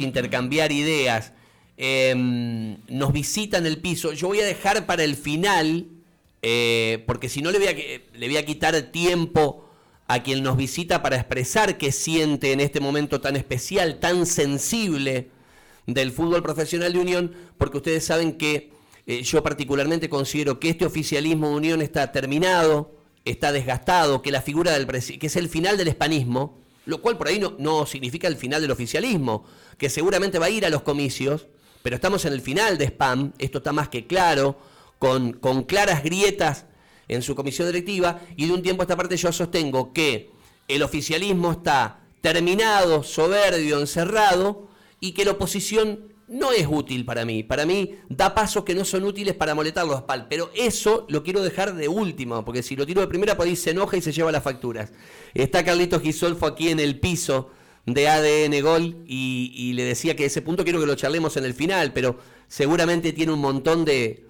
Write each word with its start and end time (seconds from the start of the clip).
intercambiar 0.00 0.72
ideas. 0.72 1.32
Em, 1.76 2.78
nos 2.88 3.12
visitan 3.12 3.66
el 3.66 3.78
piso. 3.78 4.12
Yo 4.12 4.28
voy 4.28 4.40
a 4.40 4.46
dejar 4.46 4.86
para 4.86 5.04
el 5.04 5.16
final, 5.16 5.86
eh, 6.42 7.04
porque 7.06 7.28
si 7.28 7.42
no 7.42 7.50
le 7.50 7.58
voy, 7.58 7.68
a, 7.68 7.72
le 7.72 8.26
voy 8.26 8.36
a 8.36 8.46
quitar 8.46 8.80
tiempo 8.92 9.68
a 10.08 10.22
quien 10.22 10.42
nos 10.42 10.56
visita 10.56 11.02
para 11.02 11.16
expresar 11.16 11.78
qué 11.78 11.92
siente 11.92 12.52
en 12.52 12.60
este 12.60 12.80
momento 12.80 13.20
tan 13.20 13.36
especial, 13.36 13.98
tan 13.98 14.24
sensible 14.26 15.30
del 15.86 16.12
fútbol 16.12 16.42
profesional 16.42 16.92
de 16.92 17.00
Unión, 17.00 17.32
porque 17.58 17.78
ustedes 17.78 18.04
saben 18.04 18.32
que 18.38 18.72
eh, 19.06 19.22
yo 19.22 19.42
particularmente 19.42 20.08
considero 20.08 20.58
que 20.58 20.68
este 20.68 20.84
oficialismo 20.84 21.50
de 21.50 21.56
Unión 21.56 21.82
está 21.82 22.10
terminado, 22.12 22.96
está 23.24 23.52
desgastado, 23.52 24.22
que 24.22 24.30
la 24.30 24.42
figura 24.42 24.72
del 24.72 24.86
que 24.86 25.26
es 25.26 25.36
el 25.36 25.48
final 25.48 25.76
del 25.76 25.88
hispanismo, 25.88 26.60
lo 26.86 27.02
cual 27.02 27.18
por 27.18 27.28
ahí 27.28 27.38
no, 27.38 27.54
no 27.58 27.84
significa 27.84 28.28
el 28.28 28.36
final 28.36 28.62
del 28.62 28.70
oficialismo, 28.70 29.44
que 29.76 29.90
seguramente 29.90 30.38
va 30.38 30.46
a 30.46 30.50
ir 30.50 30.64
a 30.64 30.70
los 30.70 30.82
comicios, 30.82 31.46
pero 31.82 31.96
estamos 31.96 32.24
en 32.24 32.32
el 32.32 32.40
final 32.40 32.78
de 32.78 32.86
spam, 32.86 33.32
esto 33.38 33.58
está 33.58 33.72
más 33.72 33.88
que 33.88 34.06
claro, 34.06 34.58
con, 34.98 35.34
con 35.34 35.64
claras 35.64 36.02
grietas 36.02 36.64
en 37.08 37.22
su 37.22 37.36
comisión 37.36 37.68
directiva, 37.68 38.20
y 38.36 38.46
de 38.46 38.52
un 38.52 38.62
tiempo 38.62 38.82
a 38.82 38.84
esta 38.84 38.96
parte 38.96 39.16
yo 39.16 39.30
sostengo 39.32 39.92
que 39.92 40.30
el 40.68 40.82
oficialismo 40.82 41.52
está 41.52 42.00
terminado, 42.20 43.02
soberbio, 43.02 43.78
encerrado, 43.78 44.68
y 44.98 45.12
que 45.12 45.24
la 45.24 45.32
oposición 45.32 46.15
no 46.28 46.52
es 46.52 46.66
útil 46.68 47.04
para 47.04 47.24
mí. 47.24 47.42
Para 47.42 47.66
mí 47.66 47.96
da 48.08 48.34
pasos 48.34 48.64
que 48.64 48.74
no 48.74 48.84
son 48.84 49.04
útiles 49.04 49.34
para 49.34 49.54
molestar 49.54 49.86
los 49.86 50.02
PAL. 50.02 50.26
Pero 50.28 50.50
eso 50.54 51.06
lo 51.08 51.22
quiero 51.22 51.42
dejar 51.42 51.74
de 51.74 51.88
último, 51.88 52.44
porque 52.44 52.62
si 52.62 52.76
lo 52.76 52.86
tiro 52.86 53.00
de 53.00 53.06
primera, 53.06 53.36
por 53.36 53.46
ahí 53.46 53.56
se 53.56 53.70
enoja 53.70 53.96
y 53.96 54.02
se 54.02 54.12
lleva 54.12 54.32
las 54.32 54.42
facturas. 54.42 54.92
Está 55.34 55.64
Carlitos 55.64 56.02
Gisolfo 56.02 56.46
aquí 56.46 56.68
en 56.68 56.80
el 56.80 56.98
piso 56.98 57.50
de 57.86 58.08
ADN 58.08 58.62
Gol 58.62 59.04
y, 59.06 59.72
le 59.74 59.84
decía 59.84 60.16
que 60.16 60.24
ese 60.24 60.42
punto 60.42 60.64
quiero 60.64 60.80
que 60.80 60.86
lo 60.86 60.96
charlemos 60.96 61.36
en 61.36 61.44
el 61.44 61.54
final, 61.54 61.92
pero 61.92 62.18
seguramente 62.48 63.12
tiene 63.12 63.32
un 63.32 63.40
montón 63.40 63.84
de, 63.84 64.26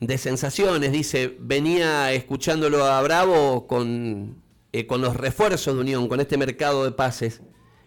de 0.00 0.18
sensaciones. 0.18 0.90
Dice, 0.90 1.36
venía 1.38 2.12
escuchándolo 2.12 2.84
a 2.84 3.00
Bravo 3.02 3.68
con, 3.68 4.42
eh, 4.72 4.86
con 4.86 5.00
los 5.00 5.16
refuerzos 5.16 5.74
de 5.74 5.80
Unión, 5.80 6.08
con 6.08 6.20
este 6.20 6.36
mercado 6.36 6.84
de 6.84 6.90
pases. 6.90 7.40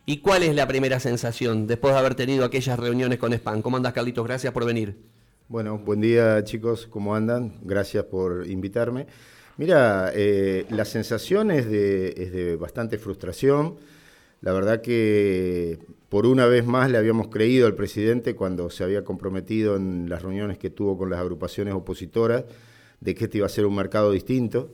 ¿Y 0.06 0.18
cuál 0.18 0.44
es 0.44 0.54
la 0.54 0.68
primera 0.68 1.00
sensación 1.00 1.66
después 1.66 1.94
de 1.94 2.00
haber 2.00 2.16
tenido 2.16 2.44
aquellas 2.44 2.78
reuniones 2.78 3.20
con 3.20 3.32
SPAN? 3.32 3.62
¿Cómo 3.62 3.78
andas, 3.78 3.94
Carlitos? 3.94 4.26
Gracias 4.26 4.52
por 4.52 4.66
venir. 4.66 4.98
Bueno, 5.48 5.78
buen 5.78 6.02
día, 6.02 6.44
chicos. 6.44 6.88
¿Cómo 6.88 7.16
andan? 7.16 7.54
Gracias 7.62 8.04
por 8.04 8.46
invitarme. 8.46 9.08
Mira, 9.56 10.12
eh, 10.14 10.66
la 10.72 10.84
sensación 10.84 11.52
es 11.52 11.70
de, 11.70 12.58
bastante 12.60 12.98
frustración. 12.98 13.78
La 14.42 14.52
verdad 14.52 14.82
que 14.82 15.80
por 16.10 16.26
una 16.26 16.48
vez 16.48 16.66
más 16.66 16.92
le 16.92 16.98
habíamos 16.98 17.30
creído 17.30 17.66
al 17.66 17.76
presidente 17.76 18.36
cuando 18.36 18.70
se 18.70 18.84
había 18.84 19.06
comprometido 19.06 19.78
en 19.78 20.10
las 20.10 20.22
reuniones 20.22 20.58
que 20.58 20.70
tuvo 20.70 20.98
con 20.98 21.12
las 21.12 21.22
agrupaciones 21.22 21.74
opositoras 21.74 22.44
de 23.00 23.16
que 23.16 23.24
este 23.26 23.38
iba 23.38 23.46
a 23.46 23.50
ser 23.50 23.66
un 23.66 23.76
mercado 23.76 24.12
distinto. 24.12 24.74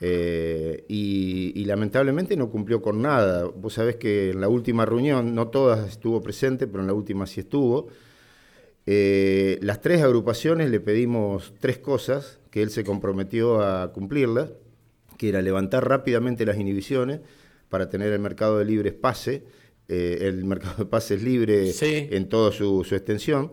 Eh, 0.00 0.84
y, 0.88 1.64
lamentablemente 1.64 2.36
no 2.36 2.50
cumplió 2.50 2.80
con 2.80 3.02
nada. 3.02 3.44
Vos 3.44 3.74
sabés 3.74 3.96
que 3.96 4.30
en 4.30 4.40
la 4.40 4.48
última 4.48 4.86
reunión, 4.86 5.34
no 5.34 5.48
todas 5.48 5.86
estuvo 5.88 6.22
presente, 6.22 6.66
pero 6.66 6.80
en 6.80 6.86
la 6.86 6.94
última 6.94 7.26
sí 7.26 7.40
estuvo. 7.40 7.88
Eh, 8.86 9.58
las 9.60 9.82
tres 9.82 10.02
agrupaciones 10.02 10.70
le 10.70 10.80
pedimos 10.80 11.52
tres 11.60 11.78
cosas 11.78 12.38
que 12.50 12.62
él 12.62 12.70
se 12.70 12.84
comprometió 12.84 13.60
a 13.60 13.92
cumplirlas, 13.92 14.52
que 15.18 15.28
era 15.28 15.42
levantar 15.42 15.86
rápidamente 15.86 16.46
las 16.46 16.56
inhibiciones 16.56 17.20
para 17.68 17.90
tener 17.90 18.12
el 18.12 18.20
mercado 18.20 18.58
de 18.58 18.64
libres 18.64 18.94
pase, 18.94 19.44
eh, 19.88 20.18
el 20.22 20.44
mercado 20.44 20.76
de 20.78 20.86
pases 20.86 21.22
libre 21.22 21.70
en 21.82 22.28
toda 22.30 22.50
su 22.52 22.82
extensión 22.90 23.52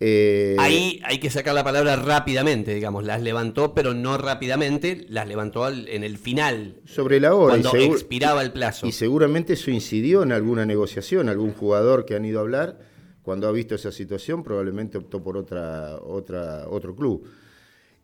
eh, 0.00 0.54
Ahí 0.58 1.00
hay 1.04 1.18
que 1.18 1.28
sacar 1.28 1.54
la 1.54 1.64
palabra 1.64 1.96
rápidamente, 1.96 2.74
digamos, 2.74 3.04
las 3.04 3.20
levantó, 3.20 3.74
pero 3.74 3.94
no 3.94 4.16
rápidamente, 4.16 5.06
las 5.08 5.26
levantó 5.26 5.68
en 5.68 6.04
el 6.04 6.18
final. 6.18 6.76
Sobre 6.84 7.18
la 7.18 7.34
hora. 7.34 7.58
Cuando 7.60 7.94
expiraba 7.94 8.42
el 8.42 8.52
plazo. 8.52 8.86
Y 8.86 8.92
seguramente 8.92 9.54
eso 9.54 9.70
incidió 9.70 10.22
en 10.22 10.32
alguna 10.32 10.64
negociación, 10.66 11.28
algún 11.28 11.52
jugador 11.52 12.04
que 12.04 12.14
han 12.14 12.24
ido 12.24 12.38
a 12.38 12.42
hablar, 12.42 12.78
cuando 13.22 13.48
ha 13.48 13.52
visto 13.52 13.74
esa 13.74 13.92
situación, 13.92 14.42
probablemente 14.42 14.98
optó 14.98 15.22
por 15.22 15.36
otra, 15.36 15.98
otra, 16.00 16.68
otro 16.68 16.94
club. 16.94 17.28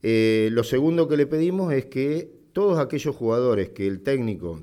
Eh, 0.03 0.49
lo 0.53 0.65
segundo 0.65 1.09
que 1.09 1.17
le 1.17 1.27
pedimos 1.27 1.73
es 1.73 1.87
que 1.87 2.31
todos 2.53 2.79
aquellos 2.79 3.17
jugadores 3.17 3.71
que 3.71 3.87
el 3.87 4.01
técnico 4.03 4.61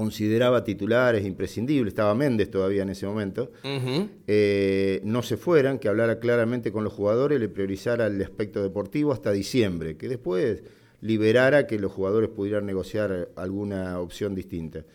consideraba 0.00 0.64
titulares 0.64 1.26
imprescindibles, 1.26 1.92
estaba 1.92 2.14
Méndez 2.14 2.50
todavía 2.50 2.84
en 2.84 2.88
ese 2.88 3.04
momento, 3.04 3.52
eh, 3.62 4.98
no 5.04 5.22
se 5.22 5.36
fueran, 5.36 5.78
que 5.78 5.90
hablara 5.90 6.18
claramente 6.20 6.72
con 6.72 6.84
los 6.84 6.94
jugadores, 6.94 7.38
le 7.38 7.50
priorizara 7.50 8.06
el 8.06 8.22
aspecto 8.22 8.62
deportivo 8.62 9.12
hasta 9.12 9.30
diciembre, 9.30 9.98
que 9.98 10.08
después 10.08 10.62
liberara 11.02 11.66
que 11.66 11.78
los 11.78 11.92
jugadores 11.92 12.30
pudieran 12.30 12.64
negociar 12.64 13.28
alguna 13.36 14.00
opción 14.00 14.34
distinta. 14.34 14.86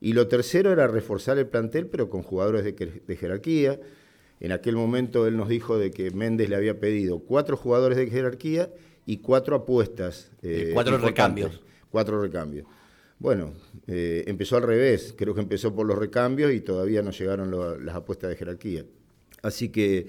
Y 0.00 0.12
lo 0.12 0.28
tercero 0.28 0.70
era 0.70 0.86
reforzar 0.86 1.36
el 1.38 1.48
plantel, 1.48 1.88
pero 1.88 2.08
con 2.08 2.22
jugadores 2.22 2.62
de, 2.62 3.16
jerarquía. 3.16 3.80
En 4.38 4.52
aquel 4.52 4.76
momento 4.76 5.26
él 5.26 5.36
nos 5.36 5.48
dijo 5.48 5.78
de 5.78 5.90
que 5.90 6.12
Méndez 6.12 6.48
le 6.48 6.54
había 6.54 6.78
pedido 6.78 7.18
cuatro 7.18 7.56
jugadores 7.56 7.98
de 7.98 8.06
jerarquía 8.06 8.70
y 9.04 9.16
cuatro 9.16 9.56
apuestas. 9.56 10.30
Eh, 10.42 10.70
cuatro 10.72 10.96
recambios. 10.98 11.60
Cuatro 11.90 12.22
recambios. 12.22 12.66
Bueno, 13.24 13.54
eh, 13.86 14.22
empezó 14.26 14.58
al 14.58 14.64
revés, 14.64 15.14
creo 15.16 15.34
que 15.34 15.40
empezó 15.40 15.74
por 15.74 15.86
los 15.86 15.96
recambios 15.96 16.52
y 16.52 16.60
todavía 16.60 17.00
no 17.00 17.10
llegaron 17.10 17.50
las 17.82 17.96
apuestas 17.96 18.28
de 18.28 18.36
jerarquía. 18.36 18.84
Así 19.40 19.70
que 19.70 20.08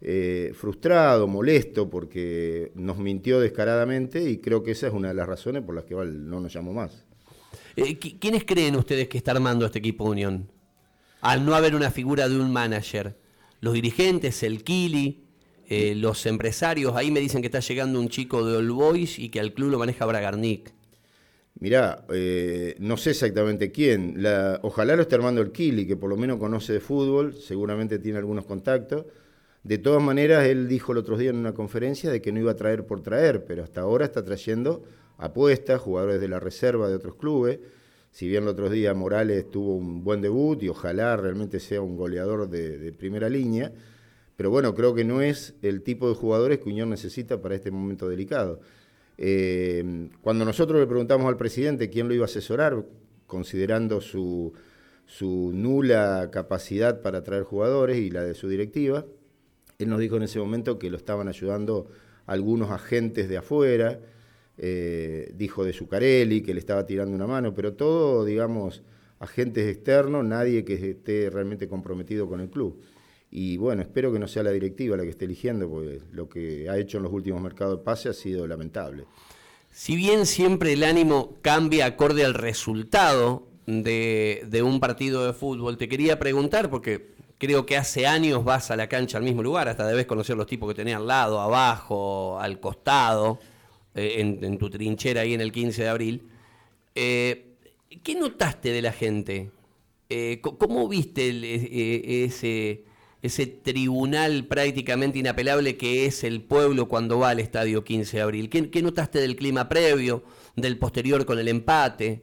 eh, 0.00 0.52
frustrado, 0.54 1.26
molesto, 1.26 1.90
porque 1.90 2.70
nos 2.76 2.98
mintió 2.98 3.40
descaradamente 3.40 4.30
y 4.30 4.36
creo 4.38 4.62
que 4.62 4.70
esa 4.70 4.86
es 4.86 4.92
una 4.92 5.08
de 5.08 5.14
las 5.14 5.26
razones 5.26 5.64
por 5.64 5.74
las 5.74 5.86
que 5.86 5.96
no 5.96 6.38
nos 6.38 6.52
llamó 6.52 6.72
más. 6.72 7.04
Eh, 7.74 7.98
¿Quiénes 7.98 8.44
creen 8.44 8.76
ustedes 8.76 9.08
que 9.08 9.18
está 9.18 9.32
armando 9.32 9.66
este 9.66 9.80
equipo 9.80 10.04
Unión? 10.04 10.48
Al 11.20 11.44
no 11.44 11.56
haber 11.56 11.74
una 11.74 11.90
figura 11.90 12.28
de 12.28 12.38
un 12.38 12.52
manager. 12.52 13.18
Los 13.60 13.74
dirigentes, 13.74 14.44
el 14.44 14.62
Kili, 14.62 15.24
los 15.96 16.26
empresarios, 16.26 16.94
ahí 16.94 17.10
me 17.10 17.18
dicen 17.18 17.40
que 17.40 17.48
está 17.48 17.58
llegando 17.58 17.98
un 17.98 18.08
chico 18.08 18.46
de 18.46 18.58
All 18.58 18.70
Boys 18.70 19.18
y 19.18 19.30
que 19.30 19.40
al 19.40 19.52
club 19.52 19.70
lo 19.70 19.80
maneja 19.80 20.06
Bragarnik. 20.06 20.72
Mirá, 21.60 22.04
eh, 22.12 22.74
no 22.78 22.96
sé 22.96 23.10
exactamente 23.10 23.70
quién. 23.70 24.24
ojalá 24.62 24.96
lo 24.96 25.02
esté 25.02 25.14
armando 25.14 25.40
el 25.40 25.52
Kili, 25.52 25.86
que 25.86 25.96
por 25.96 26.10
lo 26.10 26.16
menos 26.16 26.38
conoce 26.38 26.72
de 26.72 26.80
fútbol, 26.80 27.34
seguramente 27.34 27.98
tiene 27.98 28.18
algunos 28.18 28.46
contactos. 28.46 29.06
De 29.62 29.78
todas 29.78 30.02
maneras, 30.02 30.44
él 30.46 30.66
dijo 30.66 30.92
el 30.92 30.98
otro 30.98 31.16
día 31.16 31.30
en 31.30 31.36
una 31.36 31.54
conferencia 31.54 32.10
de 32.10 32.20
que 32.20 32.32
no 32.32 32.40
iba 32.40 32.52
a 32.52 32.56
traer 32.56 32.84
por 32.84 33.00
traer, 33.00 33.44
pero 33.44 33.62
hasta 33.62 33.82
ahora 33.82 34.04
está 34.04 34.24
trayendo 34.24 34.82
apuestas, 35.18 35.80
jugadores 35.80 36.20
de 36.20 36.28
la 36.28 36.40
reserva 36.40 36.88
de 36.88 36.96
otros 36.96 37.14
clubes. 37.14 37.60
Si 38.10 38.28
bien 38.28 38.42
el 38.42 38.50
otro 38.50 38.68
día 38.68 38.92
Morales 38.92 39.48
tuvo 39.50 39.76
un 39.76 40.04
buen 40.04 40.20
debut 40.20 40.62
y 40.62 40.68
ojalá 40.68 41.16
realmente 41.16 41.60
sea 41.60 41.80
un 41.80 41.96
goleador 41.96 42.48
de, 42.48 42.92
primera 42.92 43.28
línea, 43.28 43.72
pero 44.36 44.50
bueno, 44.50 44.74
creo 44.74 44.94
que 44.94 45.04
no 45.04 45.22
es 45.22 45.54
el 45.62 45.82
tipo 45.82 46.08
de 46.08 46.14
jugadores 46.14 46.58
que 46.58 46.68
Unión 46.68 46.90
necesita 46.90 47.40
para 47.40 47.54
este 47.54 47.70
momento 47.70 48.08
delicado. 48.08 48.60
Eh, 49.24 50.08
cuando 50.20 50.44
nosotros 50.44 50.80
le 50.80 50.86
preguntamos 50.88 51.28
al 51.28 51.36
presidente 51.36 51.88
quién 51.88 52.08
lo 52.08 52.14
iba 52.14 52.24
a 52.24 52.26
asesorar, 52.26 52.84
considerando 53.28 54.00
su, 54.00 54.52
nula 55.22 56.28
capacidad 56.32 57.02
para 57.02 57.22
traer 57.22 57.44
jugadores 57.44 57.98
y 57.98 58.10
la 58.10 58.24
de 58.24 58.34
su 58.34 58.48
directiva, 58.48 59.06
él 59.78 59.90
nos 59.90 60.00
dijo 60.00 60.16
en 60.16 60.24
ese 60.24 60.40
momento 60.40 60.76
que 60.76 60.90
lo 60.90 60.96
estaban 60.96 61.28
ayudando 61.28 61.88
algunos 62.26 62.72
agentes 62.72 63.28
de 63.28 63.36
afuera, 63.36 64.00
eh, 64.58 65.32
dijo 65.36 65.64
de 65.64 65.72
Zucarelli, 65.72 66.42
que 66.42 66.52
le 66.52 66.58
estaba 66.58 66.84
tirando 66.84 67.14
una 67.14 67.28
mano, 67.28 67.54
pero 67.54 67.74
todo, 67.74 68.24
digamos, 68.24 68.82
agentes 69.20 69.68
externos, 69.68 70.24
nadie 70.24 70.64
que 70.64 70.74
esté 70.74 71.30
realmente 71.30 71.68
comprometido 71.68 72.26
con 72.26 72.40
el 72.40 72.50
club. 72.50 72.82
Y 73.34 73.56
bueno, 73.56 73.80
espero 73.80 74.12
que 74.12 74.18
no 74.18 74.28
sea 74.28 74.42
la 74.42 74.50
directiva 74.50 74.94
la 74.94 75.04
que 75.04 75.08
esté 75.08 75.24
eligiendo, 75.24 75.66
porque 75.66 76.02
lo 76.12 76.28
que 76.28 76.68
ha 76.68 76.76
hecho 76.76 76.98
en 76.98 77.04
los 77.04 77.12
últimos 77.12 77.40
mercados 77.40 77.78
de 77.78 77.82
pase 77.82 78.10
ha 78.10 78.12
sido 78.12 78.46
lamentable. 78.46 79.06
Si 79.70 79.96
bien 79.96 80.26
siempre 80.26 80.74
el 80.74 80.84
ánimo 80.84 81.38
cambia 81.40 81.86
acorde 81.86 82.26
al 82.26 82.34
resultado 82.34 83.48
de, 83.66 84.62
un 84.62 84.80
partido 84.80 85.24
de 85.24 85.32
fútbol, 85.32 85.78
te 85.78 85.88
quería 85.88 86.18
preguntar, 86.18 86.68
porque 86.68 87.14
creo 87.38 87.64
que 87.64 87.78
hace 87.78 88.06
años 88.06 88.44
vas 88.44 88.70
a 88.70 88.76
la 88.76 88.86
cancha 88.86 89.16
al 89.16 89.24
mismo 89.24 89.42
lugar, 89.42 89.66
hasta 89.66 89.86
debes 89.86 90.04
conocer 90.04 90.36
los 90.36 90.46
tipos 90.46 90.68
que 90.68 90.74
tenés 90.74 90.96
al 90.96 91.06
lado, 91.06 91.40
abajo, 91.40 92.38
al 92.38 92.60
costado, 92.60 93.38
eh, 93.94 94.16
en, 94.18 94.58
tu 94.58 94.68
trinchera 94.68 95.22
ahí 95.22 95.32
en 95.32 95.40
el 95.40 95.52
15 95.52 95.84
de 95.84 95.88
abril. 95.88 96.28
Eh, 96.94 97.54
¿Qué 98.02 98.14
notaste 98.14 98.72
de 98.72 98.82
la 98.82 98.92
gente? 98.92 99.50
Eh, 100.10 100.42
¿Cómo 100.42 100.86
viste 100.86 102.24
ese 102.24 102.91
ese 103.22 103.46
tribunal 103.46 104.46
prácticamente 104.46 105.20
inapelable 105.20 105.76
que 105.76 106.06
es 106.06 106.24
el 106.24 106.42
pueblo 106.42 106.88
cuando 106.88 107.20
va 107.20 107.30
al 107.30 107.38
estadio 107.38 107.84
15 107.84 108.16
de 108.16 108.22
abril. 108.22 108.50
¿Qué, 108.50 108.82
notaste 108.82 109.20
del 109.20 109.36
clima 109.36 109.68
previo, 109.68 110.24
del 110.56 110.76
posterior 110.76 111.24
con 111.24 111.38
el 111.38 111.46
empate? 111.46 112.22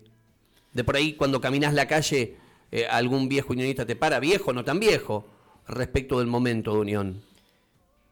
De 0.73 0.83
por 0.83 0.97
ahí 0.97 1.13
cuando 1.13 1.39
caminas 1.39 1.73
la 1.73 1.87
calle, 1.87 2.35
eh, 2.71 2.85
algún 2.85 3.29
viejo 3.29 3.53
unionista 3.53 3.85
te 3.85 3.95
para, 3.95 4.19
viejo, 4.19 4.51
no 4.51 4.65
tan 4.65 4.79
viejo, 4.79 5.25
respecto 5.69 6.19
del 6.19 6.27
momento 6.27 6.73
de 6.73 6.79
Unión? 6.79 7.21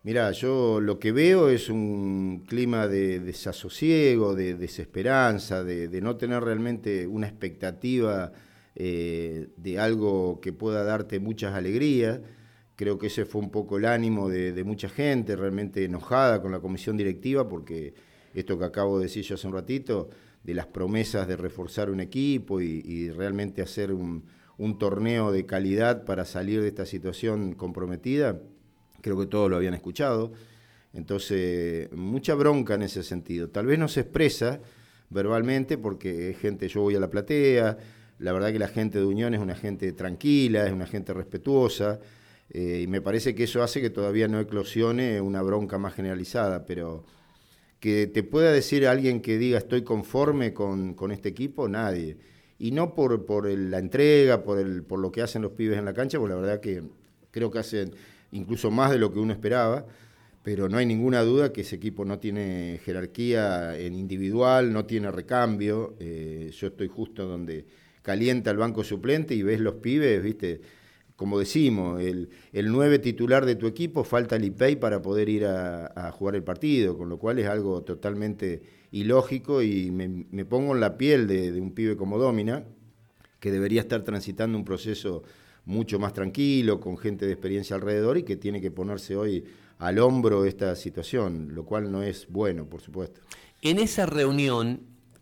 Mirá, 0.03 0.31
yo 0.31 0.79
lo 0.79 0.99
que 0.99 1.11
veo 1.11 1.49
es 1.49 1.69
un 1.69 2.45
clima 2.47 2.87
de 2.87 3.19
desasosiego, 3.19 4.33
de 4.33 4.53
desesperanza, 4.53 5.65
de, 5.65 6.01
no 6.01 6.15
tener 6.15 6.41
realmente 6.41 7.05
una 7.05 7.27
expectativa 7.27 8.31
eh, 8.75 9.49
de 9.57 9.79
algo 9.79 10.39
que 10.39 10.53
pueda 10.53 10.85
darte 10.85 11.19
muchas 11.19 11.53
alegrías. 11.53 12.21
Creo 12.77 12.99
que 12.99 13.07
ese 13.07 13.25
fue 13.25 13.41
un 13.41 13.49
poco 13.49 13.79
el 13.79 13.85
ánimo 13.85 14.29
de, 14.29 14.63
mucha 14.63 14.87
gente, 14.87 15.35
realmente 15.35 15.83
enojada 15.83 16.43
con 16.43 16.51
la 16.51 16.59
comisión 16.59 16.95
directiva, 16.95 17.49
porque 17.49 17.95
esto 18.35 18.59
que 18.59 18.65
acabo 18.65 18.99
de 18.99 19.05
decir 19.05 19.23
yo 19.23 19.33
hace 19.33 19.47
un 19.47 19.53
ratito, 19.53 20.11
de 20.43 20.53
las 20.53 20.67
promesas 20.67 21.27
de 21.27 21.37
reforzar 21.37 21.89
un 21.89 22.01
equipo 22.01 22.61
y, 22.61 23.09
realmente 23.09 23.63
hacer 23.63 23.91
un, 23.91 24.23
torneo 24.77 25.31
de 25.31 25.47
calidad 25.47 26.05
para 26.05 26.23
salir 26.23 26.61
de 26.61 26.67
esta 26.67 26.85
situación 26.85 27.55
comprometida, 27.55 28.39
creo 29.01 29.17
que 29.17 29.25
todos 29.25 29.49
lo 29.49 29.55
habían 29.55 29.73
escuchado. 29.73 30.33
Entonces, 30.93 31.91
mucha 31.93 32.35
bronca 32.35 32.75
en 32.75 32.83
ese 32.83 33.01
sentido. 33.01 33.49
Tal 33.49 33.65
vez 33.65 33.79
no 33.79 33.87
se 33.87 34.01
expresa 34.01 34.59
verbalmente 35.09 35.79
porque 35.79 36.29
es 36.29 36.37
gente, 36.37 36.67
yo 36.67 36.81
voy 36.81 36.93
a 36.95 36.99
la 36.99 37.09
platea, 37.09 37.75
la 38.19 38.31
verdad 38.33 38.51
que 38.51 38.59
la 38.59 38.67
gente 38.67 38.99
de 38.99 39.05
Unión 39.05 39.33
es 39.33 39.39
una 39.39 39.55
gente 39.55 39.91
tranquila, 39.93 40.67
es 40.67 40.71
una 40.71 40.85
gente 40.85 41.11
respetuosa, 41.11 41.99
eh, 42.49 42.81
y 42.83 42.87
me 42.87 43.01
parece 43.01 43.35
que 43.35 43.43
eso 43.43 43.61
hace 43.61 43.81
que 43.81 43.89
todavía 43.89 44.27
no 44.27 44.39
eclosione 44.39 45.19
una 45.21 45.41
bronca 45.41 45.77
más 45.77 45.93
generalizada, 45.93 46.65
pero 46.65 47.03
que 47.79 48.07
te 48.07 48.23
pueda 48.23 48.51
decir 48.51 48.87
alguien 48.87 49.21
que 49.21 49.37
diga 49.37 49.57
estoy 49.57 49.83
conforme 49.83 50.53
con, 50.53 50.95
este 51.11 51.29
equipo, 51.29 51.67
nadie. 51.67 52.17
Y 52.59 52.71
no 52.71 52.95
por, 52.95 53.25
por 53.25 53.47
la 53.47 53.79
entrega, 53.79 54.43
por, 54.43 54.59
el, 54.59 54.83
por 54.83 54.99
lo 54.99 55.11
que 55.11 55.21
hacen 55.21 55.41
los 55.41 55.51
pibes 55.51 55.77
en 55.77 55.85
la 55.85 55.93
cancha, 55.93 56.17
porque 56.17 56.33
la 56.33 56.41
verdad 56.41 56.59
que 56.59 56.83
creo 57.31 57.51
que 57.51 57.59
hacen 57.59 57.91
incluso 58.31 58.71
más 58.71 58.91
de 58.91 58.97
lo 58.97 59.13
que 59.13 59.19
uno 59.19 59.33
esperaba, 59.33 59.85
pero 60.41 60.69
no 60.69 60.77
hay 60.77 60.85
ninguna 60.85 61.21
duda 61.21 61.51
que 61.51 61.61
ese 61.61 61.75
equipo 61.75 62.05
no 62.05 62.19
tiene 62.19 62.79
jerarquía 62.83 63.77
en 63.77 63.93
individual, 63.93 64.71
no 64.71 64.85
tiene 64.85 65.11
recambio. 65.11 65.95
Eh, 65.99 66.49
yo 66.57 66.67
estoy 66.67 66.87
justo 66.87 67.25
donde 67.27 67.65
calienta 68.01 68.49
el 68.51 68.57
banco 68.57 68.83
suplente 68.83 69.35
y 69.35 69.43
ves 69.43 69.59
los 69.59 69.75
pibes, 69.75 70.23
viste 70.23 70.61
como 71.17 71.39
decimos, 71.39 71.99
el, 71.99 72.29
el 72.53 72.71
9 72.71 72.99
titular 72.99 73.45
de 73.47 73.55
tu 73.55 73.65
equipo 73.65 74.03
falta 74.03 74.35
el 74.35 74.45
IPEI 74.45 74.75
para 74.75 75.01
poder 75.01 75.29
ir 75.29 75.45
a, 75.47 76.11
jugar 76.11 76.35
el 76.35 76.43
partido, 76.43 76.95
con 76.95 77.09
lo 77.09 77.17
cual 77.17 77.39
es 77.39 77.47
algo 77.47 77.81
totalmente 77.81 78.61
ilógico 78.91 79.63
y 79.63 79.89
me, 79.89 80.45
pongo 80.45 80.75
en 80.75 80.79
la 80.79 80.95
piel 80.95 81.25
de, 81.27 81.59
un 81.59 81.71
pibe 81.71 81.97
como 81.97 82.19
Domina, 82.19 82.63
que 83.39 83.51
debería 83.51 83.81
estar 83.81 84.03
transitando 84.03 84.59
un 84.59 84.63
proceso 84.63 85.23
mucho 85.65 85.97
más 85.97 86.13
tranquilo, 86.13 86.79
con 86.79 86.99
gente 86.99 87.25
de 87.25 87.31
experiencia 87.31 87.75
alrededor 87.75 88.19
y 88.19 88.23
que 88.23 88.35
tiene 88.35 88.61
que 88.61 88.69
ponerse 88.69 89.15
hoy 89.15 89.43
al 89.79 89.97
hombro 89.97 90.45
esta 90.45 90.75
situación, 90.75 91.55
lo 91.55 91.65
cual 91.65 91.91
no 91.91 92.03
es 92.03 92.27
bueno, 92.29 92.65
por 92.65 92.81
supuesto. 92.81 93.21
En 93.63 93.79
esa 93.79 94.05
reunión, 94.05 94.81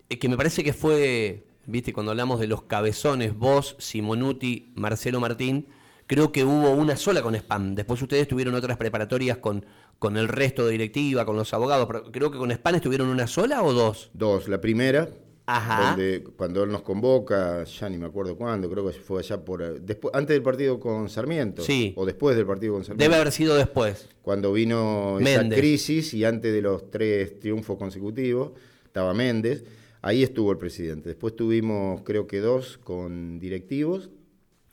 eh, 0.09 0.19
que 0.19 0.27
me 0.27 0.36
parece 0.36 0.62
que 0.62 0.74
fue, 0.74 1.45
viste, 1.65 1.94
cuando 1.94 2.12
hablamos 2.12 2.41
de 2.41 2.48
los 2.48 2.63
cabezones, 2.63 3.33
vos, 3.33 3.77
Simonuti, 3.80 4.74
Marcelo 4.75 5.21
Martín, 5.21 5.68
Creo 6.07 6.31
que 6.31 6.44
hubo 6.44 6.72
una 6.72 6.96
sola 6.96 7.22
con 7.22 7.36
spam. 7.36 7.74
Después 7.74 8.02
ustedes 8.02 8.28
tuvieron 8.28 8.54
otras 8.54 8.78
preparatorias 8.78 9.38
con, 9.38 9.66
con 9.98 10.18
el 10.18 10.28
resto 10.28 10.66
de 10.66 10.72
directiva, 10.72 11.25
con 11.25 11.36
los 11.36 11.54
abogados. 11.54 11.88
Pero 11.88 12.12
creo 12.12 12.31
que 12.31 12.38
con 12.38 12.52
spam 12.52 12.75
estuvieron 12.75 13.07
una 13.07 13.28
sola 13.28 13.63
o 13.63 13.74
dos. 13.74 14.12
Dos. 14.13 14.48
La 14.48 14.62
primera, 14.62 15.10
Donde, 15.48 16.24
cuando 16.36 16.63
él 16.63 16.72
nos 16.72 16.81
convoca, 16.81 17.63
ya 17.63 17.90
ni 17.90 17.98
me 17.98 18.07
acuerdo 18.07 18.36
cuándo, 18.36 18.69
creo 18.69 18.88
que 18.88 18.94
fue 18.94 19.19
allá 19.19 19.44
por 19.44 19.80
después, 19.80 20.13
antes 20.16 20.36
del 20.36 20.42
partido 20.42 20.80
con 20.80 21.07
Sarmiento, 21.07 21.62
sí. 21.62 21.94
o 21.96 22.06
después 22.06 22.36
del 22.36 22.48
partido 22.48 22.74
con 22.74 22.84
Sarmiento. 22.84 23.04
Debe 23.04 23.16
haber 23.16 23.31
sido 23.31 23.56
después. 23.56 24.10
Cuando 24.24 24.54
vino 24.54 25.19
esa 25.19 25.48
crisis 25.50 26.13
y 26.16 26.25
antes 26.25 26.51
de 26.51 26.62
los 26.62 26.90
tres 26.90 27.40
triunfos 27.40 27.78
consecutivos, 27.78 28.54
estaba 28.86 29.13
Méndez, 29.13 29.63
ahí 30.01 30.24
estuvo 30.24 30.51
el 30.51 30.58
presidente. 30.58 31.10
Después 31.10 31.36
tuvimos, 31.36 32.01
creo 32.01 32.25
que 32.25 32.40
dos 32.40 32.80
con 32.84 33.40
directivos 33.40 34.10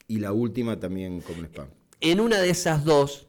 y 0.08 0.18
la 0.18 0.32
última 0.32 0.78
también 0.78 1.20
como 1.20 1.42
spam. 1.44 1.68
En 2.00 2.20
una 2.20 2.40
de 2.40 2.50
esas 2.50 2.84
dos, 2.84 3.28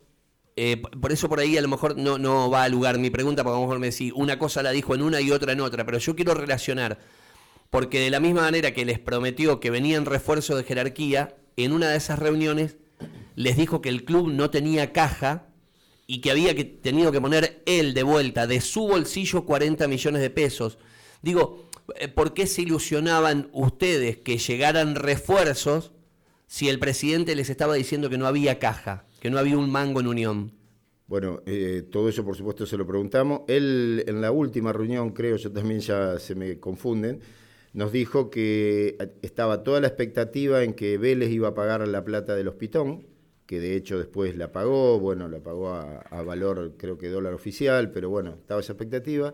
eh, 0.55 0.81
por 1.01 1.11
eso 1.11 1.29
por 1.29 1.39
ahí 1.39 1.57
a 1.57 1.61
lo 1.61 1.67
mejor 1.67 1.97
no, 1.97 2.17
no 2.17 2.49
va 2.49 2.63
a 2.63 2.69
lugar 2.69 2.97
mi 2.99 3.09
pregunta, 3.09 3.43
porque 3.43 3.55
a 3.55 3.59
lo 3.59 3.65
mejor 3.65 3.79
me 3.79 3.89
decís, 3.89 4.11
una 4.15 4.39
cosa 4.39 4.63
la 4.63 4.71
dijo 4.71 4.95
en 4.95 5.01
una 5.01 5.21
y 5.21 5.31
otra 5.31 5.53
en 5.53 5.61
otra, 5.61 5.85
pero 5.85 5.97
yo 5.97 6.15
quiero 6.15 6.33
relacionar, 6.33 6.99
porque 7.69 7.99
de 7.99 8.09
la 8.09 8.19
misma 8.19 8.41
manera 8.41 8.73
que 8.73 8.85
les 8.85 8.99
prometió 8.99 9.59
que 9.59 9.69
venía 9.69 9.97
en 9.97 10.05
refuerzo 10.05 10.55
de 10.55 10.63
jerarquía, 10.63 11.35
en 11.57 11.71
una 11.71 11.89
de 11.89 11.97
esas 11.97 12.19
reuniones 12.19 12.77
les 13.35 13.57
dijo 13.57 13.81
que 13.81 13.89
el 13.89 14.05
club 14.05 14.31
no 14.31 14.49
tenía 14.49 14.91
caja 14.93 15.47
y 16.05 16.21
que 16.21 16.31
había 16.31 16.55
que, 16.55 16.65
tenido 16.65 17.11
que 17.11 17.21
poner 17.21 17.63
él 17.65 17.93
de 17.93 18.03
vuelta 18.03 18.47
de 18.47 18.61
su 18.61 18.87
bolsillo 18.87 19.45
40 19.45 19.87
millones 19.87 20.21
de 20.21 20.29
pesos. 20.29 20.77
Digo, 21.21 21.69
eh, 21.95 22.07
¿por 22.07 22.33
qué 22.33 22.47
se 22.47 22.61
ilusionaban 22.63 23.49
ustedes 23.53 24.17
que 24.17 24.37
llegaran 24.37 24.95
refuerzos 24.95 25.91
si 26.53 26.69
el 26.69 26.77
presidente 26.77 27.35
les 27.35 27.49
estaba 27.49 27.73
diciendo 27.73 28.11
que 28.11 28.17
no 28.19 28.27
había 28.27 28.59
caja, 28.59 29.07
que 29.19 29.31
no 29.31 29.39
había 29.39 29.57
un 29.57 29.71
mango 29.71 30.01
en 30.01 30.05
unión? 30.05 30.51
Bueno, 31.07 31.41
eh, 31.47 31.81
todo 31.91 32.09
eso 32.09 32.23
por 32.23 32.35
supuesto 32.35 32.67
se 32.67 32.77
lo 32.77 32.85
preguntamos. 32.85 33.41
Él 33.47 34.03
en 34.05 34.21
la 34.21 34.31
última 34.31 34.71
reunión, 34.71 35.13
creo, 35.13 35.35
yo 35.37 35.51
también 35.51 35.79
ya 35.79 36.19
se 36.19 36.35
me 36.35 36.59
confunden, 36.59 37.21
nos 37.73 37.91
dijo 37.91 38.29
que 38.29 38.97
estaba 39.23 39.63
toda 39.63 39.81
la 39.81 39.87
expectativa 39.87 40.61
en 40.61 40.75
que 40.75 40.99
Vélez 40.99 41.31
iba 41.31 41.47
a 41.47 41.55
pagar 41.55 41.87
la 41.87 42.05
plata 42.05 42.35
del 42.35 42.47
hospitón, 42.49 43.07
que 43.47 43.59
de 43.59 43.75
hecho 43.75 43.97
después 43.97 44.37
la 44.37 44.51
pagó, 44.51 44.99
bueno, 44.99 45.27
la 45.29 45.39
pagó 45.39 45.69
a, 45.69 46.01
a 46.01 46.21
valor 46.21 46.73
creo 46.77 46.99
que 46.99 47.09
dólar 47.09 47.33
oficial, 47.33 47.89
pero 47.89 48.11
bueno, 48.11 48.35
estaba 48.39 48.61
esa 48.61 48.73
expectativa, 48.73 49.33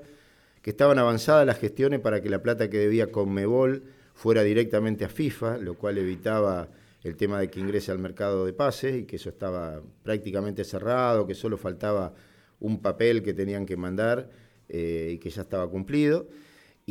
que 0.61 0.69
estaban 0.69 0.97
avanzadas 0.97 1.45
las 1.45 1.59
gestiones 1.59 1.99
para 1.99 2.21
que 2.21 2.29
la 2.29 2.41
plata 2.41 2.69
que 2.69 2.77
debía 2.77 3.11
Conmebol 3.11 3.83
fuera 4.13 4.41
directamente 4.43 5.03
a 5.03 5.09
FIFA, 5.09 5.57
lo 5.57 5.73
cual 5.73 5.97
evitaba 5.97 6.69
el 7.03 7.15
tema 7.15 7.39
de 7.39 7.49
que 7.49 7.59
ingrese 7.59 7.91
al 7.91 7.99
mercado 7.99 8.45
de 8.45 8.53
pases 8.53 9.01
y 9.01 9.05
que 9.05 9.15
eso 9.15 9.29
estaba 9.29 9.81
prácticamente 10.03 10.63
cerrado, 10.63 11.25
que 11.25 11.33
solo 11.33 11.57
faltaba 11.57 12.13
un 12.59 12.81
papel 12.81 13.23
que 13.23 13.33
tenían 13.33 13.65
que 13.65 13.77
mandar 13.77 14.29
eh, 14.67 15.11
y 15.13 15.17
que 15.17 15.29
ya 15.29 15.43
estaba 15.43 15.69
cumplido. 15.69 16.27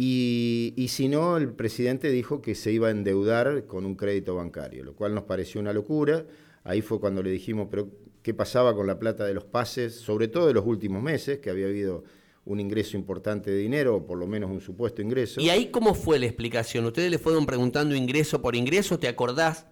Y, 0.01 0.87
si 0.91 1.09
no, 1.09 1.37
el 1.37 1.53
presidente 1.53 2.09
dijo 2.11 2.41
que 2.41 2.55
se 2.55 2.71
iba 2.71 2.87
a 2.87 2.93
endeudar 2.93 3.67
con 3.67 3.85
un 3.85 3.97
crédito 3.97 4.37
bancario, 4.37 4.85
lo 4.85 4.95
cual 4.95 5.13
nos 5.13 5.25
pareció 5.25 5.61
una 5.61 5.73
locura. 5.73 6.25
Ahí 6.63 6.83
fue 6.83 7.01
cuando 7.01 7.21
le 7.21 7.31
dijimos, 7.31 7.67
pero 7.69 7.89
¿qué 8.23 8.33
pasaba 8.33 8.77
con 8.77 8.87
la 8.87 9.01
plata 9.01 9.25
de 9.25 9.35
los 9.35 9.45
pases, 9.45 9.97
sobre 9.97 10.29
todo 10.29 10.47
de 10.47 10.55
los 10.55 10.65
últimos 10.65 11.03
meses, 11.03 11.41
que 11.41 11.51
había 11.51 11.67
habido 11.67 12.05
un 12.45 12.61
ingreso 12.61 12.97
importante 12.97 13.51
de 13.51 13.59
dinero, 13.59 13.97
o 13.97 14.07
por 14.07 14.19
lo 14.19 14.27
menos 14.27 14.51
un 14.51 14.61
supuesto 14.61 15.03
ingreso. 15.03 15.41
¿Y 15.41 15.51
ahí 15.51 15.67
cómo 15.67 15.95
fue 15.95 16.19
la 16.19 16.27
explicación? 16.27 16.87
¿Ustedes 16.87 17.11
le 17.11 17.19
fueron 17.19 17.45
preguntando 17.45 17.95
ingreso 17.95 18.41
por 18.41 18.57
ingreso? 18.57 18.99
¿Te 18.99 19.09
acordás 19.09 19.67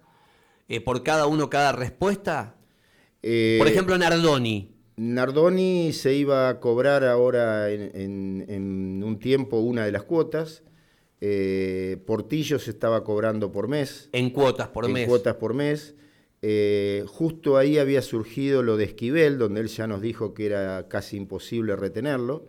eh, 0.67 0.81
por 0.81 1.03
cada 1.03 1.27
uno 1.27 1.49
cada 1.49 1.71
respuesta? 1.71 2.55
Eh, 3.23 3.55
por 3.57 3.67
ejemplo, 3.67 3.97
Nardoni. 3.97 4.73
Nardoni 4.95 5.93
se 5.93 6.13
iba 6.15 6.49
a 6.49 6.59
cobrar 6.59 7.03
ahora 7.03 7.71
en, 7.71 9.03
un 9.03 9.19
tiempo 9.19 9.59
una 9.59 9.85
de 9.85 9.91
las 9.91 10.03
cuotas. 10.03 10.63
Eh, 11.21 11.97
Portillo 12.05 12.59
se 12.59 12.71
estaba 12.71 13.03
cobrando 13.03 13.51
por 13.51 13.67
mes. 13.67 14.09
En 14.11 14.29
cuotas 14.31 14.69
por 14.69 14.87
mes. 14.89 15.03
En 15.03 15.09
cuotas 15.09 15.35
por 15.35 15.53
mes. 15.53 15.95
justo 17.07 17.57
ahí 17.57 17.77
había 17.77 18.01
surgido 18.01 18.63
lo 18.63 18.77
de 18.77 18.85
Esquivel, 18.85 19.37
donde 19.37 19.61
él 19.61 19.67
ya 19.67 19.87
nos 19.87 20.01
dijo 20.01 20.33
que 20.33 20.47
era 20.47 20.87
casi 20.87 21.17
imposible 21.17 21.75
retenerlo. 21.75 22.47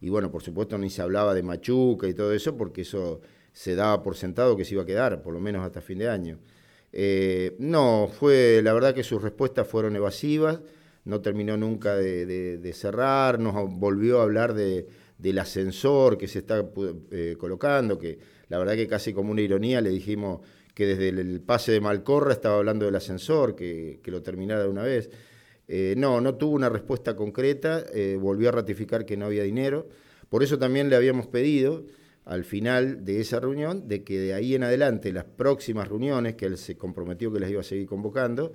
Y 0.00 0.10
bueno, 0.10 0.30
por 0.30 0.42
supuesto 0.42 0.76
ni 0.78 0.90
se 0.90 1.02
hablaba 1.02 1.34
de 1.34 1.42
Machuca 1.42 2.06
y 2.06 2.14
todo 2.14 2.32
eso, 2.32 2.56
porque 2.56 2.82
eso 2.82 3.20
se 3.52 3.74
daba 3.74 4.02
por 4.02 4.16
sentado 4.16 4.56
que 4.56 4.66
se 4.66 4.74
iba 4.74 4.82
a 4.82 4.86
quedar, 4.86 5.22
por 5.22 5.32
lo 5.32 5.40
menos 5.40 5.64
hasta 5.64 5.80
fin 5.80 5.98
de 5.98 6.08
año. 6.08 6.38
Eh, 6.92 7.56
no, 7.58 8.08
fue 8.10 8.60
la 8.62 8.72
verdad 8.72 8.94
que 8.94 9.02
sus 9.02 9.22
respuestas 9.22 9.66
fueron 9.66 9.96
evasivas, 9.96 10.60
no 11.04 11.20
terminó 11.20 11.56
nunca 11.56 11.94
de, 11.94 12.72
cerrar, 12.74 13.38
nos 13.38 13.54
volvió 13.70 14.20
a 14.20 14.24
hablar 14.24 14.54
del 14.54 15.38
ascensor 15.38 16.18
que 16.18 16.28
se 16.28 16.40
está 16.40 16.64
eh, 17.10 17.36
colocando, 17.38 17.98
que 17.98 18.18
la 18.48 18.58
verdad 18.58 18.74
que 18.74 18.88
casi 18.88 19.12
como 19.12 19.30
una 19.30 19.42
ironía 19.42 19.80
le 19.80 19.90
dijimos 19.90 20.40
que 20.74 20.86
desde 20.86 21.08
el, 21.08 21.40
pase 21.40 21.72
de 21.72 21.80
Malcorra 21.80 22.32
estaba 22.32 22.56
hablando 22.56 22.86
del 22.86 22.96
ascensor, 22.96 23.54
que, 23.54 24.00
lo 24.04 24.22
terminara 24.22 24.62
de 24.62 24.68
una 24.68 24.82
vez. 24.82 25.10
Eh, 25.68 25.94
no, 25.96 26.20
no 26.20 26.36
tuvo 26.36 26.54
una 26.54 26.68
respuesta 26.68 27.16
concreta, 27.16 27.84
volvió 28.18 28.48
a 28.48 28.52
ratificar 28.52 29.04
que 29.04 29.16
no 29.16 29.26
había 29.26 29.42
dinero, 29.42 29.88
por 30.28 30.42
eso 30.42 30.58
también 30.58 30.90
le 30.90 30.96
habíamos 30.96 31.26
pedido 31.26 31.84
al 32.26 32.44
final 32.44 33.04
de 33.04 33.20
esa 33.20 33.38
reunión 33.38 33.86
de 33.88 34.02
que 34.02 34.18
de 34.18 34.34
ahí 34.34 34.56
en 34.56 34.64
adelante 34.64 35.12
las 35.12 35.24
próximas 35.24 35.88
reuniones, 35.88 36.34
que 36.34 36.46
él 36.46 36.58
se 36.58 36.76
comprometió 36.76 37.32
que 37.32 37.38
las 37.38 37.48
iba 37.48 37.60
a 37.60 37.64
seguir 37.64 37.86
convocando, 37.86 38.52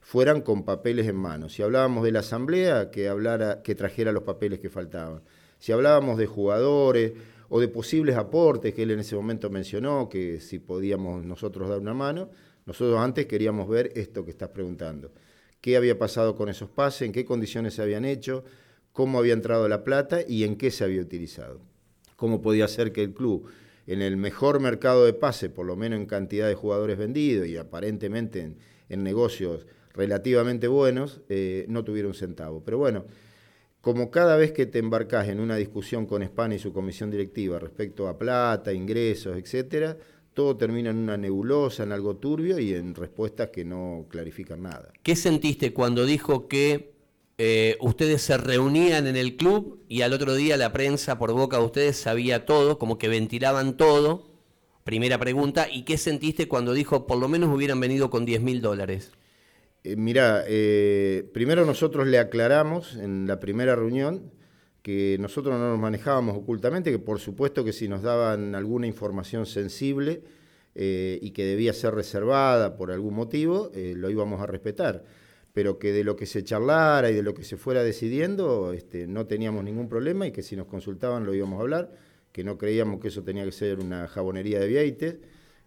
fueran 0.00 0.40
con 0.40 0.64
papeles 0.64 1.06
en 1.06 1.14
mano. 1.14 1.48
Si 1.48 1.62
hablábamos 1.62 2.02
de 2.02 2.10
la 2.10 2.18
asamblea, 2.18 2.90
que, 2.90 3.08
hablara, 3.08 3.62
que 3.62 3.76
trajera 3.76 4.10
los 4.10 4.24
papeles 4.24 4.58
que 4.58 4.68
faltaban. 4.68 5.22
Si 5.60 5.70
hablábamos 5.70 6.18
de 6.18 6.26
jugadores 6.26 7.12
o 7.48 7.60
de 7.60 7.68
posibles 7.68 8.16
aportes 8.16 8.74
que 8.74 8.82
él 8.82 8.90
en 8.90 8.98
ese 8.98 9.14
momento 9.14 9.48
mencionó, 9.50 10.08
que 10.08 10.40
si 10.40 10.58
podíamos 10.58 11.24
nosotros 11.24 11.68
dar 11.68 11.78
una 11.78 11.94
mano, 11.94 12.28
nosotros 12.66 12.98
antes 12.98 13.26
queríamos 13.26 13.68
ver 13.68 13.92
esto 13.94 14.24
que 14.24 14.32
estás 14.32 14.48
preguntando. 14.48 15.12
qué 15.60 15.76
había 15.76 15.96
pasado 15.96 16.34
con 16.34 16.48
esos 16.48 16.70
pases, 16.70 17.02
en 17.02 17.12
qué 17.12 17.24
condiciones 17.24 17.74
se 17.74 17.82
habían 17.82 18.04
hecho, 18.04 18.42
cómo 18.92 19.20
había 19.20 19.34
entrado 19.34 19.68
la 19.68 19.84
plata 19.84 20.22
y 20.26 20.42
en 20.42 20.56
qué 20.56 20.72
se 20.72 20.82
había 20.82 21.00
utilizado. 21.00 21.71
Cómo 22.22 22.40
podía 22.40 22.68
ser 22.68 22.92
que 22.92 23.02
el 23.02 23.14
club, 23.14 23.50
en 23.84 24.00
el 24.00 24.16
mejor 24.16 24.60
mercado 24.60 25.04
de 25.04 25.12
pase, 25.12 25.50
por 25.50 25.66
lo 25.66 25.74
menos 25.74 25.98
en 25.98 26.06
cantidad 26.06 26.46
de 26.46 26.54
jugadores 26.54 26.96
vendidos 26.96 27.48
y 27.48 27.56
aparentemente 27.56 28.54
en, 28.88 29.02
negocios 29.02 29.66
relativamente 29.92 30.68
buenos, 30.68 31.20
eh, 31.28 31.66
no 31.68 31.82
tuviera 31.82 32.06
un 32.06 32.14
centavo. 32.14 32.62
Pero 32.64 32.78
bueno, 32.78 33.06
como 33.80 34.12
cada 34.12 34.36
vez 34.36 34.52
que 34.52 34.66
te 34.66 34.78
embarcas 34.78 35.26
en 35.30 35.40
una 35.40 35.56
discusión 35.56 36.06
con 36.06 36.22
España 36.22 36.54
y 36.54 36.60
su 36.60 36.72
comisión 36.72 37.10
directiva 37.10 37.58
respecto 37.58 38.06
a 38.06 38.16
plata, 38.16 38.72
ingresos, 38.72 39.36
etcétera, 39.36 39.96
todo 40.32 40.56
termina 40.56 40.90
en 40.90 40.98
una 40.98 41.16
nebulosa, 41.16 41.82
en 41.82 41.90
algo 41.90 42.18
turbio 42.18 42.56
y 42.60 42.72
en 42.72 42.94
respuestas 42.94 43.50
que 43.50 43.64
no 43.64 44.06
clarifican 44.08 44.62
nada. 44.62 44.92
¿Qué 45.02 45.16
sentiste 45.16 45.72
cuando 45.72 46.06
dijo 46.06 46.46
que 46.46 46.92
eh, 47.38 47.76
ustedes 47.80 48.22
se 48.22 48.36
reunían 48.36 49.06
en 49.06 49.16
el 49.16 49.36
club 49.36 49.82
y 49.88 50.02
al 50.02 50.12
otro 50.12 50.34
día 50.34 50.56
la 50.56 50.72
prensa 50.72 51.18
por 51.18 51.32
boca 51.32 51.58
de 51.58 51.64
ustedes 51.64 51.96
sabía 51.96 52.44
todo, 52.44 52.78
como 52.78 52.98
que 52.98 53.08
ventilaban 53.08 53.76
todo? 53.76 54.30
Primera 54.84 55.18
pregunta. 55.18 55.68
¿Y 55.70 55.84
qué 55.84 55.96
sentiste 55.96 56.48
cuando 56.48 56.72
dijo 56.72 57.06
por 57.06 57.18
lo 57.18 57.28
menos 57.28 57.54
hubieran 57.54 57.80
venido 57.80 58.10
con 58.10 58.24
10 58.24 58.42
mil 58.42 58.60
dólares? 58.60 59.12
Eh, 59.84 59.96
mirá, 59.96 60.44
eh, 60.46 61.28
primero 61.32 61.66
nosotros 61.66 62.06
le 62.06 62.18
aclaramos 62.18 62.94
en 62.96 63.26
la 63.26 63.40
primera 63.40 63.74
reunión 63.74 64.30
que 64.82 65.16
nosotros 65.20 65.58
no 65.58 65.70
nos 65.70 65.78
manejábamos 65.78 66.36
ocultamente, 66.36 66.90
que 66.90 66.98
por 66.98 67.20
supuesto 67.20 67.64
que 67.64 67.72
si 67.72 67.88
nos 67.88 68.02
daban 68.02 68.54
alguna 68.54 68.86
información 68.86 69.46
sensible 69.46 70.22
eh, 70.74 71.18
y 71.22 71.30
que 71.30 71.44
debía 71.44 71.72
ser 71.72 71.94
reservada 71.94 72.76
por 72.76 72.90
algún 72.90 73.14
motivo, 73.14 73.70
lo 73.74 74.10
íbamos 74.10 74.40
a 74.40 74.46
respetar, 74.46 75.04
pero 75.52 75.78
que 75.78 75.92
de 75.92 76.04
lo 76.04 76.16
que 76.16 76.26
se 76.26 76.44
charlara 76.44 77.10
y 77.10 77.14
de 77.14 77.22
lo 77.22 77.34
que 77.34 77.44
se 77.44 77.56
fuera 77.56 77.82
decidiendo 77.82 78.72
este, 78.72 79.06
no 79.06 79.26
teníamos 79.26 79.64
ningún 79.64 79.88
problema 79.88 80.26
y 80.26 80.32
que 80.32 80.42
si 80.42 80.56
nos 80.56 80.66
consultaban 80.66 81.24
lo 81.24 81.34
íbamos 81.34 81.58
a 81.58 81.62
hablar, 81.62 81.92
que 82.32 82.44
no 82.44 82.56
creíamos 82.56 83.00
que 83.00 83.08
eso 83.08 83.22
tenía 83.22 83.44
que 83.44 83.52
ser 83.52 83.78
una 83.78 84.08
jabonería 84.08 84.58
de 84.58 84.66
vieites, 84.66 85.16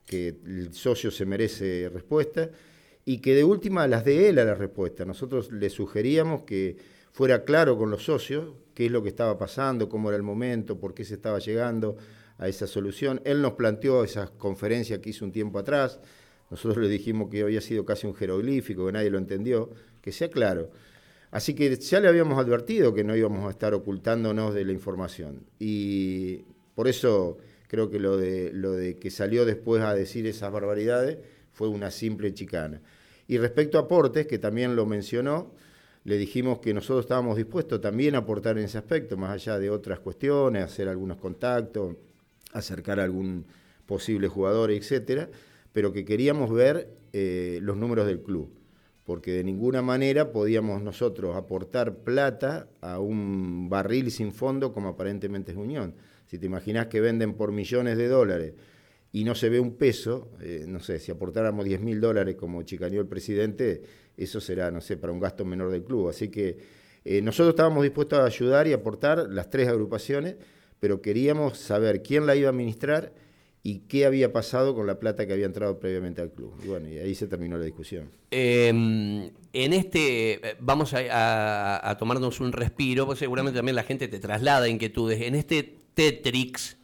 que 0.05 0.37
el 0.45 0.73
socio 0.73 1.11
se 1.11 1.25
merece 1.25 1.89
respuesta 1.93 2.49
y 3.05 3.19
que 3.19 3.35
de 3.35 3.43
última 3.43 3.87
las 3.87 4.03
de 4.03 4.29
él 4.29 4.39
a 4.39 4.45
la 4.45 4.55
respuesta. 4.55 5.05
Nosotros 5.05 5.51
le 5.51 5.69
sugeríamos 5.69 6.41
que 6.43 6.77
fuera 7.11 7.45
claro 7.45 7.77
con 7.77 7.91
los 7.91 8.05
socios 8.05 8.55
qué 8.73 8.87
es 8.87 8.91
lo 8.91 9.03
que 9.03 9.09
estaba 9.09 9.37
pasando, 9.37 9.87
cómo 9.87 10.09
era 10.09 10.17
el 10.17 10.23
momento, 10.23 10.79
por 10.79 10.93
qué 10.93 11.05
se 11.05 11.13
estaba 11.13 11.39
llegando 11.39 11.97
a 12.37 12.47
esa 12.47 12.67
solución. 12.67 13.21
Él 13.23 13.41
nos 13.41 13.53
planteó 13.53 14.03
esa 14.03 14.27
conferencia 14.37 14.99
que 15.01 15.11
hizo 15.11 15.23
un 15.23 15.31
tiempo 15.31 15.59
atrás, 15.59 15.99
nosotros 16.55 16.77
le 16.77 16.88
dijimos 16.88 17.29
que 17.29 17.41
había 17.41 17.59
sido 17.59 17.83
casi 17.83 18.07
un 18.07 18.15
jeroglífico, 18.15 18.85
que 18.85 18.93
nadie 18.93 19.09
lo 19.09 19.17
entendió, 19.17 19.71
que 20.01 20.13
sea 20.13 20.29
claro. 20.29 20.71
Así 21.29 21.53
que 21.53 21.75
ya 21.75 22.00
le 22.00 22.07
habíamos 22.07 22.39
advertido 22.39 22.93
que 22.93 23.03
no 23.03 23.13
íbamos 23.13 23.45
a 23.45 23.50
estar 23.50 23.74
ocultándonos 23.74 24.53
de 24.53 24.63
la 24.63 24.71
información. 24.71 25.43
Y 25.59 26.45
por 26.74 26.88
eso 26.88 27.38
creo 27.67 27.89
que 27.89 28.00
lo 28.00 28.15
de, 28.15 28.53
lo 28.53 28.71
de 28.71 28.95
que 28.95 29.12
salió 29.12 29.43
después 29.43 29.81
a 29.83 29.93
decir 29.93 30.25
esas 30.27 30.50
barbaridades 30.50 31.17
fue 31.51 31.67
una 31.67 31.91
simple 31.91 32.33
chicana. 32.33 32.81
Y 33.27 33.38
respecto 33.38 33.77
a 33.77 33.81
aportes, 33.81 34.25
que 34.25 34.39
también 34.39 34.77
lo 34.77 34.85
mencionó, 34.85 35.51
le 36.05 36.17
dijimos 36.17 36.59
que 36.59 36.74
nosotros 36.74 37.03
estábamos 37.03 37.35
dispuestos 37.35 37.81
también 37.81 38.15
a 38.15 38.19
aportar 38.19 38.57
en 38.57 38.63
ese 38.63 38.77
aspecto, 38.77 39.17
más 39.17 39.31
allá 39.31 39.59
de 39.59 39.69
otras 39.69 40.00
cuestiones, 40.00 40.63
hacer 40.63 40.88
algunos 40.88 41.17
contactos, 41.17 41.97
acercar 42.53 43.01
a 43.01 43.03
algún 43.03 43.45
posible 43.85 44.29
jugador, 44.29 44.71
etcétera, 44.71 45.27
pero 45.75 45.91
que 45.91 46.05
queríamos 46.05 46.53
ver 46.53 46.88
eh, 47.12 47.60
los 47.62 47.75
números 47.75 48.08
del 48.08 48.22
club, 48.22 48.50
porque 49.03 49.34
de 49.34 49.44
ninguna 49.44 49.82
manera 49.82 50.32
podíamos 50.32 50.82
nosotros 50.82 51.36
aportar 51.36 51.98
plata 51.98 52.70
a 52.79 53.01
un 53.01 53.67
barril 53.67 54.10
sin 54.10 54.32
fondo 54.32 54.72
como 54.72 54.88
aparentemente 54.88 55.51
es 55.51 55.58
Unión. 55.58 55.94
Si 56.27 56.39
te 56.39 56.46
imaginas 56.46 56.88
que 56.88 57.01
venden 57.01 57.34
por 57.34 57.51
millones 57.51 57.98
de 57.98 58.08
dólares 58.08 58.53
y 59.12 59.25
no 59.25 59.36
se 59.36 59.50
ve 59.50 59.60
un 59.60 59.75
peso, 59.75 60.29
eh, 60.39 60.63
no 60.65 60.79
sé, 60.79 60.98
si 60.98 61.12
aportáramos 61.12 61.65
10 61.65 61.82
mil 61.82 62.00
dólares 62.00 62.36
como 62.36 62.63
chicaneó 62.63 63.01
el 63.01 63.08
presidente, 63.08 63.82
eso 64.15 64.39
será, 64.39 64.72
no 64.72 64.79
sé, 64.79 64.96
para 64.96 65.12
un 65.12 65.20
gasto 65.20 65.44
menor 65.44 65.72
del 65.72 65.84
club. 65.84 66.08
Así 66.08 66.29
que 66.29 66.58
eh, 67.03 67.22
nosotros 67.22 67.50
estábamos 67.50 67.84
dispuestos 67.84 68.20
a 68.20 68.24
ayudar 68.24 68.65
y 68.65 68.72
aportar 68.72 69.27
las 69.29 69.50
tres 69.50 69.67
agrupaciones, 69.67 70.38
pero 70.79 71.01
queríamos 71.01 71.58
saber 71.58 72.01
quién 72.01 72.25
la 72.25 72.38
iba 72.38 72.48
a 72.48 72.51
administrar 72.51 73.25
y 73.67 73.79
qué 73.88 74.05
había 74.05 74.31
pasado 74.31 74.75
con 74.75 74.86
la 74.86 75.00
plata 75.00 75.25
que 75.25 75.34
había 75.34 75.48
entrado 75.48 75.79
previamente 75.79 76.22
al 76.22 76.29
club. 76.29 76.53
Y 76.63 76.67
bueno, 76.67 76.88
y 76.88 77.00
ahí 77.00 77.15
se 77.15 77.25
terminó 77.25 77.57
la 77.57 77.65
discusión. 77.65 78.12
Em, 78.29 79.31
en 79.53 79.74
este, 79.74 80.34
eh, 80.34 80.55
vamos 80.60 80.93
a, 80.93 81.95
tomarnos 81.98 82.39
un 82.41 82.51
respiro, 82.51 83.07
porque 83.07 83.22
seguramente 83.22 83.57
también 83.57 83.75
la 83.75 83.81
gente 83.81 84.07
te 84.07 84.19
traslada 84.19 84.69
inquietudes. 84.69 85.19
En 85.22 85.34
este 85.34 85.79
Tetrix, 85.95 86.77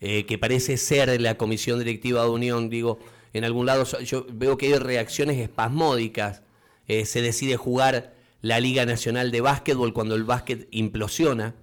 eh, 0.00 0.24
que 0.24 0.38
parece 0.38 0.78
ser 0.78 1.20
la 1.20 1.36
comisión 1.36 1.78
directiva 1.78 2.22
de 2.22 2.30
Unión, 2.30 2.70
digo, 2.70 2.98
en 3.34 3.44
algún 3.44 3.66
lado 3.66 3.84
yo 4.00 4.24
veo 4.32 4.56
que 4.56 4.68
hay 4.68 4.78
reacciones 4.78 5.36
espasmódicas. 5.36 6.42
Eh, 6.86 7.04
se 7.04 7.20
decide 7.20 7.58
jugar 7.58 8.14
la 8.40 8.60
Liga 8.60 8.86
Nacional 8.86 9.30
de 9.30 9.42
Básquetbol 9.42 9.92
cuando 9.92 10.14
el 10.14 10.24
básquet 10.24 10.68
implosiona 10.70 11.54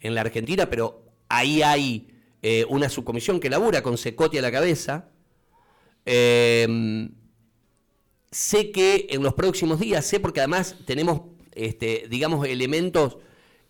en 0.00 0.14
la 0.14 0.20
Argentina, 0.20 0.68
pero 0.68 1.06
ahí 1.30 1.62
hay 1.62 2.13
eh, 2.46 2.66
una 2.68 2.90
subcomisión 2.90 3.40
que 3.40 3.48
labura 3.48 3.82
con 3.82 3.96
Secotti 3.96 4.36
a 4.36 4.42
la 4.42 4.52
cabeza. 4.52 5.08
sé 8.30 8.70
que 8.70 9.06
en 9.08 9.22
los 9.22 9.32
próximos 9.32 9.80
días, 9.80 10.04
sé 10.04 10.20
porque 10.20 10.40
además 10.40 10.76
tenemos, 10.84 11.22
este, 11.54 12.06
digamos, 12.10 12.46
elementos 12.46 13.16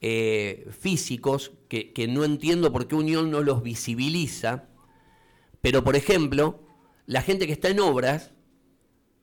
eh, 0.01 0.67
físicos 0.77 1.53
que, 1.69 2.07
no 2.09 2.25
entiendo 2.25 2.73
por 2.73 2.89
qué 2.89 2.97
Unión 2.97 3.31
no 3.31 3.43
los 3.43 3.63
visibiliza, 3.63 4.69
pero 5.61 5.85
por 5.85 5.95
ejemplo, 5.95 6.67
la 7.07 7.23
gente 7.23 7.47
que 7.47 7.53
está 7.53 7.69
en 7.69 7.79
obras 7.79 8.33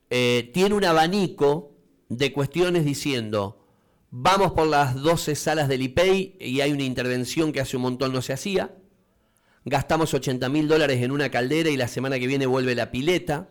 eh, 0.08 0.50
tiene 0.54 0.74
un 0.74 0.84
abanico 0.86 1.76
de 2.08 2.32
cuestiones 2.32 2.86
diciendo, 2.86 3.66
vamos 4.10 4.52
por 4.52 4.66
las 4.66 4.94
12 4.94 5.34
salas 5.34 5.68
del 5.68 5.82
IPEI 5.82 6.38
y 6.40 6.62
hay 6.62 6.72
una 6.72 6.84
intervención 6.84 7.52
que 7.52 7.60
hace 7.60 7.76
un 7.76 7.82
montón 7.82 8.12
no 8.14 8.22
se 8.22 8.32
hacía, 8.32 8.74
gastamos 9.64 10.12
80 10.14 10.48
mil 10.48 10.68
dólares 10.68 11.02
en 11.02 11.10
una 11.10 11.30
caldera 11.30 11.70
y 11.70 11.76
la 11.76 11.88
semana 11.88 12.18
que 12.18 12.26
viene 12.26 12.46
vuelve 12.46 12.74
la 12.74 12.90
pileta, 12.90 13.48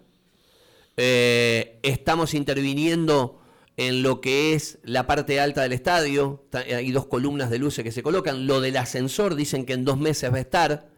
eh, 0.97 1.79
estamos 1.83 2.33
interviniendo 2.33 3.39
en 3.77 4.03
lo 4.03 4.21
que 4.21 4.53
es 4.53 4.79
la 4.83 5.07
parte 5.07 5.39
alta 5.39 5.61
del 5.61 5.71
estadio, 5.71 6.45
hay 6.53 6.91
dos 6.91 7.07
columnas 7.07 7.49
de 7.49 7.59
luces 7.59 7.83
que 7.83 7.91
se 7.91 8.03
colocan, 8.03 8.45
lo 8.45 8.61
del 8.61 8.77
ascensor 8.77 9.35
dicen 9.35 9.65
que 9.65 9.73
en 9.73 9.85
dos 9.85 9.97
meses 9.97 10.31
va 10.31 10.37
a 10.37 10.41
estar, 10.41 10.89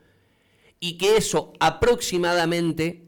y 0.80 0.98
que 0.98 1.16
eso 1.16 1.54
aproximadamente 1.60 3.06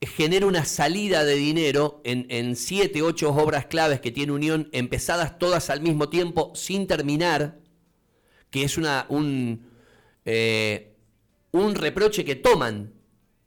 genera 0.00 0.46
una 0.46 0.64
salida 0.64 1.24
de 1.24 1.34
dinero 1.34 2.00
en, 2.04 2.26
en 2.30 2.56
siete, 2.56 3.02
ocho 3.02 3.30
obras 3.30 3.66
claves 3.66 4.00
que 4.00 4.10
tiene 4.10 4.32
Unión, 4.32 4.68
empezadas 4.72 5.38
todas 5.38 5.70
al 5.70 5.80
mismo 5.80 6.08
tiempo, 6.08 6.52
sin 6.54 6.86
terminar, 6.86 7.58
que 8.50 8.62
es 8.62 8.78
una, 8.78 9.06
un, 9.08 9.68
eh, 10.24 10.93
un 11.54 11.76
reproche 11.76 12.24
que 12.24 12.34
toman 12.34 12.94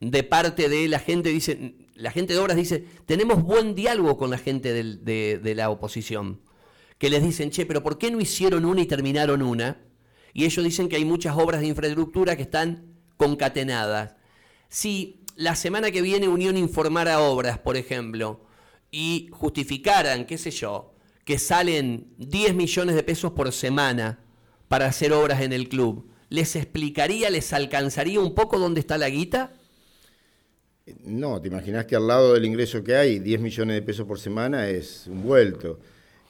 de 0.00 0.22
parte 0.22 0.70
de 0.70 0.88
la 0.88 0.98
gente, 0.98 1.28
dicen, 1.28 1.88
la 1.94 2.10
gente 2.10 2.32
de 2.32 2.38
obras 2.38 2.56
dice, 2.56 2.86
tenemos 3.04 3.42
buen 3.42 3.74
diálogo 3.74 4.16
con 4.16 4.30
la 4.30 4.38
gente 4.38 4.72
de, 4.72 5.54
la 5.54 5.68
oposición, 5.68 6.40
que 6.96 7.10
les 7.10 7.22
dicen, 7.22 7.50
che, 7.50 7.66
pero 7.66 7.82
¿por 7.82 7.98
qué 7.98 8.10
no 8.10 8.18
hicieron 8.18 8.64
una 8.64 8.80
y 8.80 8.86
terminaron 8.86 9.42
una? 9.42 9.82
Y 10.32 10.46
ellos 10.46 10.64
dicen 10.64 10.88
que 10.88 10.96
hay 10.96 11.04
muchas 11.04 11.36
obras 11.36 11.60
de 11.60 11.66
infraestructura 11.66 12.34
que 12.34 12.42
están 12.42 12.94
concatenadas. 13.18 14.14
Si 14.70 15.20
la 15.36 15.54
semana 15.54 15.90
que 15.90 16.00
viene 16.00 16.28
Unión 16.28 16.56
informara 16.56 17.20
obras, 17.20 17.58
por 17.58 17.76
ejemplo, 17.76 18.40
y 18.90 19.28
justificaran, 19.32 20.24
qué 20.24 20.38
sé 20.38 20.50
yo, 20.50 20.94
que 21.26 21.38
salen 21.38 22.14
10 22.16 22.54
millones 22.54 22.94
de 22.94 23.02
pesos 23.02 23.32
por 23.32 23.52
semana 23.52 24.24
para 24.66 24.86
hacer 24.86 25.12
obras 25.12 25.42
en 25.42 25.52
el 25.52 25.68
club, 25.68 26.10
¿les 26.28 26.56
explicaría, 26.56 27.30
les 27.30 27.52
alcanzaría 27.52 28.20
un 28.20 28.34
poco 28.34 28.58
dónde 28.58 28.80
está 28.80 28.98
la 28.98 29.08
guita? 29.08 29.52
No, 31.04 31.40
te 31.40 31.48
imaginas 31.48 31.84
que 31.84 31.96
al 31.96 32.06
lado 32.06 32.34
del 32.34 32.44
ingreso 32.44 32.82
que 32.82 32.94
hay, 32.94 33.18
10 33.18 33.40
millones 33.40 33.74
de 33.74 33.82
pesos 33.82 34.06
por 34.06 34.18
semana 34.18 34.68
es 34.68 35.06
un 35.06 35.22
vuelto. 35.22 35.78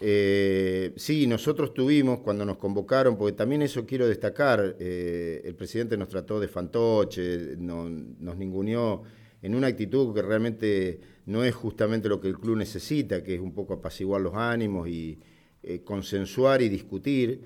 Eh, 0.00 0.92
sí, 0.96 1.26
nosotros 1.26 1.74
tuvimos 1.74 2.20
cuando 2.20 2.44
nos 2.44 2.56
convocaron, 2.56 3.16
porque 3.16 3.36
también 3.36 3.62
eso 3.62 3.84
quiero 3.86 4.06
destacar, 4.06 4.76
eh, 4.78 5.42
el 5.44 5.54
presidente 5.54 5.96
nos 5.96 6.08
trató 6.08 6.38
de 6.38 6.48
fantoche, 6.48 7.56
nos 7.56 8.36
ninguneó 8.36 9.02
en 9.42 9.54
una 9.54 9.68
actitud 9.68 10.14
que 10.14 10.22
realmente 10.22 11.00
no 11.26 11.44
es 11.44 11.54
justamente 11.54 12.08
lo 12.08 12.20
que 12.20 12.28
el 12.28 12.38
club 12.38 12.56
necesita, 12.56 13.22
que 13.22 13.34
es 13.34 13.40
un 13.40 13.52
poco 13.52 13.74
apaciguar 13.74 14.20
los 14.20 14.34
ánimos 14.34 14.88
y 14.88 15.18
eh, 15.62 15.82
consensuar 15.84 16.62
y 16.62 16.68
discutir, 16.68 17.42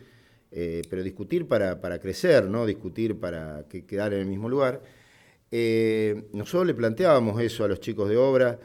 pero 0.52 1.02
discutir 1.02 1.49
para, 1.49 1.80
para, 1.80 1.99
crecer, 1.99 2.44
no 2.44 2.66
discutir 2.66 3.18
para 3.18 3.64
que, 3.68 3.87
quedar 3.87 4.12
en 4.12 4.21
el 4.21 4.26
mismo 4.26 4.49
lugar. 4.49 4.82
Eh, 5.54 6.25
nosotros 6.32 6.66
le 6.66 6.75
planteábamos 6.75 7.40
eso 7.42 7.64
a 7.64 7.68
los 7.68 7.78
chicos 7.78 8.09
de 8.09 8.16
obra. 8.16 8.59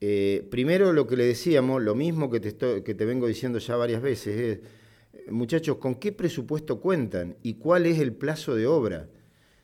Eh, 0.00 0.46
primero 0.50 0.92
lo 0.92 1.06
que 1.06 1.16
le 1.16 1.24
decíamos, 1.24 1.82
lo 1.82 1.94
mismo 1.94 2.30
que 2.30 2.40
te, 2.40 2.82
que 2.82 2.94
te 2.94 3.04
vengo 3.04 3.28
diciendo 3.28 3.58
ya 3.58 3.76
varias 3.76 4.02
veces, 4.02 4.40
es, 4.40 5.30
muchachos, 5.30 5.76
¿con 5.76 5.94
qué 5.94 6.10
presupuesto 6.10 6.80
cuentan 6.80 7.36
y 7.42 7.54
cuál 7.54 7.86
es 7.86 8.00
el 8.00 8.12
plazo 8.12 8.56
de 8.56 8.66
obra? 8.66 9.08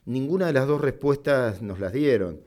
Ninguna 0.04 0.46
de 0.46 0.52
las 0.52 0.68
dos 0.68 0.80
respuestas 0.80 1.62
nos 1.62 1.80
las 1.80 1.92
dieron. 1.92 2.40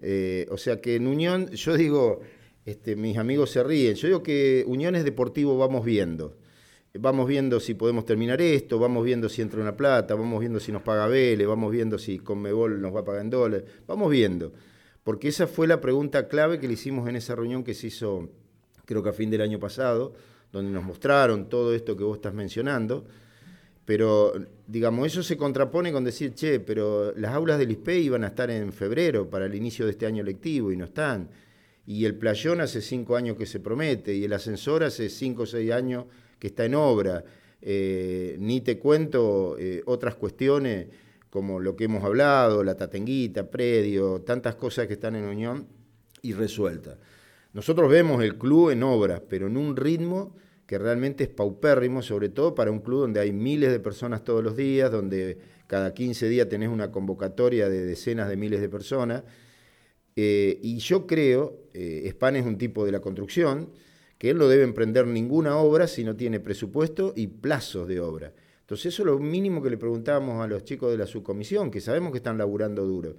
Eh, 0.00 0.46
o 0.50 0.56
sea 0.56 0.80
que 0.80 0.96
en 0.96 1.06
Unión, 1.06 1.50
yo 1.50 1.76
digo, 1.76 2.20
este, 2.64 2.96
mis 2.96 3.18
amigos 3.18 3.50
se 3.50 3.62
ríen, 3.62 3.96
yo 3.96 4.08
digo 4.08 4.22
que 4.22 4.64
Unión 4.66 4.94
es 4.94 5.04
deportivo, 5.04 5.58
vamos 5.58 5.84
viendo. 5.84 6.38
Vamos 6.94 7.26
viendo 7.26 7.58
si 7.58 7.74
podemos 7.74 8.04
terminar 8.04 8.40
esto, 8.42 8.78
vamos 8.78 9.04
viendo 9.04 9.28
si 9.28 9.40
entra 9.40 9.60
una 9.60 9.76
plata, 9.76 10.14
vamos 10.14 10.40
viendo 10.40 10.60
si 10.60 10.72
nos 10.72 10.82
paga 10.82 11.06
Vélez, 11.06 11.46
vamos 11.46 11.72
viendo 11.72 11.98
si 11.98 12.18
Conmebol 12.18 12.80
nos 12.80 12.94
va 12.94 13.00
a 13.00 13.04
pagar 13.04 13.22
en 13.22 13.30
dólares, 13.30 13.64
vamos 13.86 14.10
viendo 14.10 14.52
porque 15.04 15.28
esa 15.28 15.46
fue 15.46 15.66
la 15.66 15.80
pregunta 15.80 16.28
clave 16.28 16.58
que 16.58 16.68
le 16.68 16.74
hicimos 16.74 17.08
en 17.08 17.16
esa 17.16 17.34
reunión 17.34 17.64
que 17.64 17.74
se 17.74 17.88
hizo, 17.88 18.30
creo 18.84 19.02
que 19.02 19.08
a 19.08 19.12
fin 19.12 19.30
del 19.30 19.40
año 19.40 19.58
pasado, 19.58 20.14
donde 20.52 20.70
nos 20.70 20.84
mostraron 20.84 21.48
todo 21.48 21.74
esto 21.74 21.96
que 21.96 22.04
vos 22.04 22.16
estás 22.16 22.34
mencionando. 22.34 23.04
Pero, 23.84 24.32
digamos, 24.68 25.08
eso 25.08 25.24
se 25.24 25.36
contrapone 25.36 25.92
con 25.92 26.04
decir, 26.04 26.34
che, 26.34 26.60
pero 26.60 27.12
las 27.16 27.32
aulas 27.34 27.58
del 27.58 27.72
ISPE 27.72 27.98
iban 27.98 28.22
a 28.22 28.28
estar 28.28 28.48
en 28.48 28.72
febrero 28.72 29.28
para 29.28 29.46
el 29.46 29.56
inicio 29.56 29.86
de 29.86 29.90
este 29.90 30.06
año 30.06 30.22
lectivo 30.22 30.70
y 30.70 30.76
no 30.76 30.84
están. 30.84 31.30
Y 31.84 32.04
el 32.04 32.14
playón 32.14 32.60
hace 32.60 32.80
cinco 32.80 33.16
años 33.16 33.36
que 33.36 33.44
se 33.44 33.58
promete, 33.58 34.14
y 34.14 34.22
el 34.22 34.32
ascensor 34.32 34.84
hace 34.84 35.08
cinco 35.08 35.42
o 35.42 35.46
seis 35.46 35.72
años 35.72 36.04
que 36.42 36.48
está 36.48 36.64
en 36.64 36.74
obra. 36.74 37.24
Eh, 37.60 38.34
ni 38.40 38.62
te 38.62 38.76
cuento 38.76 39.56
eh, 39.60 39.80
otras 39.86 40.16
cuestiones 40.16 40.88
como 41.30 41.60
lo 41.60 41.76
que 41.76 41.84
hemos 41.84 42.02
hablado, 42.02 42.64
la 42.64 42.76
tatenguita, 42.76 43.48
predio, 43.48 44.22
tantas 44.22 44.56
cosas 44.56 44.88
que 44.88 44.94
están 44.94 45.14
en 45.14 45.24
unión 45.24 45.68
y 46.20 46.32
resueltas. 46.32 46.98
Nosotros 47.52 47.88
vemos 47.88 48.24
el 48.24 48.38
club 48.38 48.70
en 48.70 48.82
obras, 48.82 49.22
pero 49.28 49.46
en 49.46 49.56
un 49.56 49.76
ritmo 49.76 50.34
que 50.66 50.78
realmente 50.78 51.22
es 51.22 51.30
paupérrimo, 51.30 52.02
sobre 52.02 52.28
todo 52.28 52.56
para 52.56 52.72
un 52.72 52.80
club 52.80 53.02
donde 53.02 53.20
hay 53.20 53.30
miles 53.30 53.70
de 53.70 53.78
personas 53.78 54.24
todos 54.24 54.42
los 54.42 54.56
días, 54.56 54.90
donde 54.90 55.38
cada 55.68 55.94
15 55.94 56.28
días 56.28 56.48
tenés 56.48 56.70
una 56.70 56.90
convocatoria 56.90 57.68
de 57.68 57.84
decenas 57.84 58.28
de 58.28 58.36
miles 58.36 58.60
de 58.60 58.68
personas. 58.68 59.22
Eh, 60.16 60.58
y 60.60 60.78
yo 60.78 61.06
creo, 61.06 61.68
eh, 61.72 62.08
Span 62.10 62.34
es 62.34 62.44
un 62.44 62.58
tipo 62.58 62.84
de 62.84 62.90
la 62.90 62.98
construcción, 62.98 63.70
que 64.22 64.30
él 64.30 64.38
no 64.38 64.46
debe 64.46 64.62
emprender 64.62 65.04
ninguna 65.04 65.56
obra 65.56 65.88
si 65.88 66.04
no 66.04 66.14
tiene 66.14 66.38
presupuesto 66.38 67.12
y 67.16 67.26
plazos 67.26 67.88
de 67.88 67.98
obra. 67.98 68.32
Entonces 68.60 68.94
eso 68.94 69.02
es 69.02 69.06
lo 69.06 69.18
mínimo 69.18 69.60
que 69.60 69.68
le 69.68 69.76
preguntábamos 69.76 70.40
a 70.40 70.46
los 70.46 70.62
chicos 70.62 70.92
de 70.92 70.96
la 70.96 71.08
subcomisión, 71.08 71.72
que 71.72 71.80
sabemos 71.80 72.12
que 72.12 72.18
están 72.18 72.38
laburando 72.38 72.84
duro. 72.84 73.16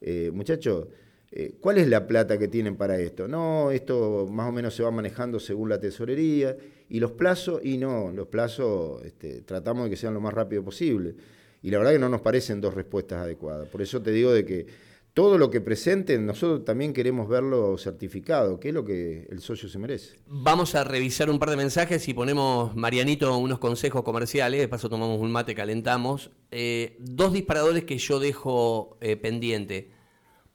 Eh, 0.00 0.30
muchachos, 0.32 0.86
eh, 1.30 1.56
¿cuál 1.60 1.76
es 1.76 1.86
la 1.86 2.06
plata 2.06 2.38
que 2.38 2.48
tienen 2.48 2.76
para 2.76 2.98
esto? 2.98 3.28
No, 3.28 3.70
esto 3.70 4.26
más 4.32 4.48
o 4.48 4.52
menos 4.52 4.74
se 4.74 4.82
va 4.82 4.90
manejando 4.90 5.38
según 5.38 5.68
la 5.68 5.78
tesorería. 5.78 6.56
¿Y 6.88 6.98
los 6.98 7.12
plazos? 7.12 7.60
Y 7.62 7.76
no, 7.76 8.10
los 8.10 8.28
plazos 8.28 9.04
este, 9.04 9.42
tratamos 9.42 9.84
de 9.84 9.90
que 9.90 9.96
sean 9.96 10.14
lo 10.14 10.20
más 10.22 10.32
rápido 10.32 10.64
posible. 10.64 11.14
Y 11.62 11.70
la 11.70 11.76
verdad 11.76 11.92
que 11.92 11.98
no 11.98 12.08
nos 12.08 12.22
parecen 12.22 12.62
dos 12.62 12.72
respuestas 12.72 13.18
adecuadas. 13.18 13.68
Por 13.68 13.82
eso 13.82 14.00
te 14.00 14.12
digo 14.12 14.32
de 14.32 14.46
que 14.46 14.66
todo 15.18 15.36
lo 15.36 15.50
que 15.50 15.60
presenten, 15.60 16.26
nosotros 16.26 16.64
también 16.64 16.92
queremos 16.92 17.28
verlo 17.28 17.76
certificado, 17.76 18.60
que 18.60 18.68
es 18.68 18.74
lo 18.74 18.84
que 18.84 19.26
el 19.28 19.40
socio 19.40 19.68
se 19.68 19.76
merece. 19.76 20.14
Vamos 20.28 20.76
a 20.76 20.84
revisar 20.84 21.28
un 21.28 21.40
par 21.40 21.50
de 21.50 21.56
mensajes 21.56 22.06
y 22.06 22.14
ponemos, 22.14 22.76
Marianito, 22.76 23.36
unos 23.36 23.58
consejos 23.58 24.04
comerciales, 24.04 24.60
de 24.60 24.68
paso 24.68 24.88
tomamos 24.88 25.20
un 25.20 25.32
mate, 25.32 25.56
calentamos. 25.56 26.30
Eh, 26.52 26.94
dos 27.00 27.32
disparadores 27.32 27.82
que 27.82 27.98
yo 27.98 28.20
dejo 28.20 28.96
eh, 29.00 29.16
pendiente. 29.16 29.90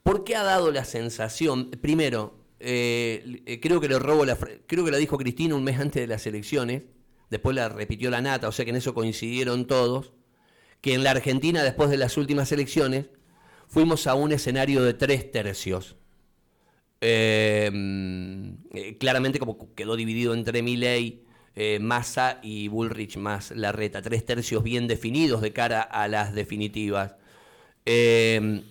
¿Por 0.01 0.23
qué 0.23 0.37
ha 0.37 0.43
dado 0.43 0.71
la 0.71 0.85
sensación, 0.85 1.69
primero, 1.81 2.39
eh, 2.61 3.59
creo 3.61 3.81
que 3.81 3.89
le 3.89 3.99
robo 3.99 4.23
la, 4.23 4.37
creo 4.37 4.85
que 4.85 4.91
la 4.91 4.97
dijo 4.97 5.17
Cristina 5.17 5.55
un 5.55 5.65
mes 5.65 5.77
antes 5.77 6.01
de 6.01 6.07
las 6.07 6.25
elecciones, 6.25 6.83
después 7.29 7.53
la 7.53 7.67
repitió 7.67 8.09
la 8.09 8.21
nata, 8.21 8.47
o 8.47 8.53
sea 8.53 8.63
que 8.63 8.71
en 8.71 8.77
eso 8.77 8.93
coincidieron 8.93 9.67
todos, 9.67 10.13
que 10.79 10.93
en 10.93 11.03
la 11.03 11.11
Argentina 11.11 11.63
después 11.63 11.89
de 11.89 11.97
las 11.97 12.15
últimas 12.15 12.49
elecciones 12.53 13.07
fuimos 13.73 14.05
a 14.05 14.13
un 14.13 14.31
escenario 14.31 14.83
de 14.83 14.93
tres 14.93 15.31
tercios. 15.31 15.95
Em, 17.01 18.57
eh, 18.71 18.97
claramente 18.99 19.39
como 19.39 19.73
quedó 19.73 19.95
dividido 19.95 20.35
entre 20.35 20.61
Milley, 20.61 21.23
eh, 21.55 21.79
Massa 21.79 22.39
y 22.43 22.67
Bullrich 22.67 23.17
más 23.17 23.49
Larreta, 23.51 24.03
tres 24.03 24.25
tercios 24.25 24.63
bien 24.63 24.87
definidos 24.87 25.41
de 25.41 25.53
cara 25.53 25.81
a 25.81 26.07
las 26.07 26.35
definitivas. 26.35 27.15
Em, 27.85 28.63